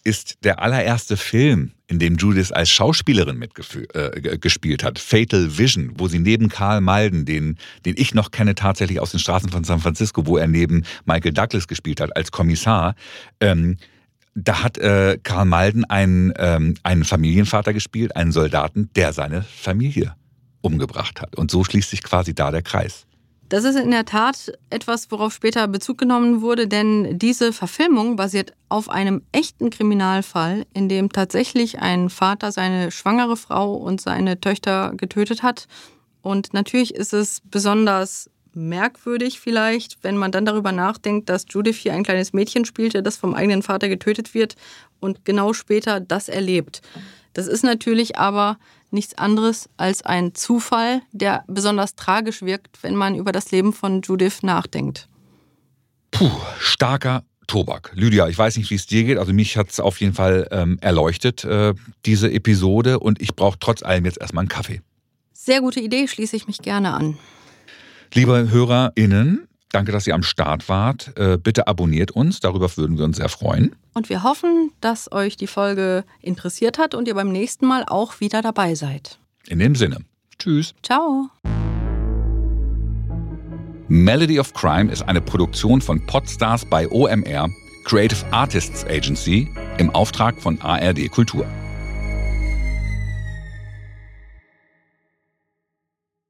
[0.05, 6.09] ist der allererste Film, in dem Judith als Schauspielerin mitgespielt äh, hat, Fatal Vision, wo
[6.09, 9.81] sie neben Karl Malden, den, den ich noch kenne tatsächlich aus den Straßen von San
[9.81, 12.95] Francisco, wo er neben Michael Douglas gespielt hat als Kommissar,
[13.41, 13.79] ähm,
[14.35, 20.15] da hat äh, Karl Malden einen, ähm, einen Familienvater gespielt, einen Soldaten, der seine Familie
[20.61, 21.37] umgebracht hat.
[21.37, 23.07] Und so schließt sich quasi da der Kreis.
[23.49, 28.55] Das ist in der Tat etwas, worauf später Bezug genommen wurde, denn diese Verfilmung basiert
[28.69, 34.93] auf einem echten Kriminalfall, in dem tatsächlich ein Vater seine schwangere Frau und seine Töchter
[34.97, 35.69] getötet hat.
[36.23, 41.93] Und natürlich ist es besonders merkwürdig vielleicht, wenn man dann darüber nachdenkt, dass Judith hier
[41.93, 44.57] ein kleines Mädchen spielte, das vom eigenen Vater getötet wird
[45.01, 46.81] und genau später das erlebt.
[47.35, 48.59] Das ist natürlich aber
[48.95, 54.01] nichts anderes als ein Zufall, der besonders tragisch wirkt, wenn man über das Leben von
[54.01, 55.09] Judith nachdenkt.
[56.11, 57.93] Puh, starker Tobak.
[57.95, 59.19] Lydia, ich weiß nicht, wie es dir geht.
[59.19, 61.75] Also mich hat es auf jeden Fall ähm, erleuchtet, äh,
[62.07, 62.99] diese Episode.
[63.01, 64.81] Und ich brauche trotz allem jetzt erstmal einen Kaffee.
[65.33, 67.19] Sehr gute Idee, schließe ich mich gerne an.
[68.15, 71.19] Liebe HörerInnen, Danke, dass ihr am Start wart.
[71.19, 73.75] Äh, bitte abonniert uns, darüber würden wir uns sehr freuen.
[73.93, 78.21] Und wir hoffen, dass euch die Folge interessiert hat und ihr beim nächsten Mal auch
[78.21, 79.19] wieder dabei seid.
[79.49, 79.99] In dem Sinne.
[80.39, 80.75] Tschüss.
[80.85, 81.29] Ciao.
[83.89, 87.51] Melody of Crime ist eine Produktion von Podstars bei OMR,
[87.85, 89.49] Creative Artists Agency,
[89.79, 91.47] im Auftrag von ARD Kultur.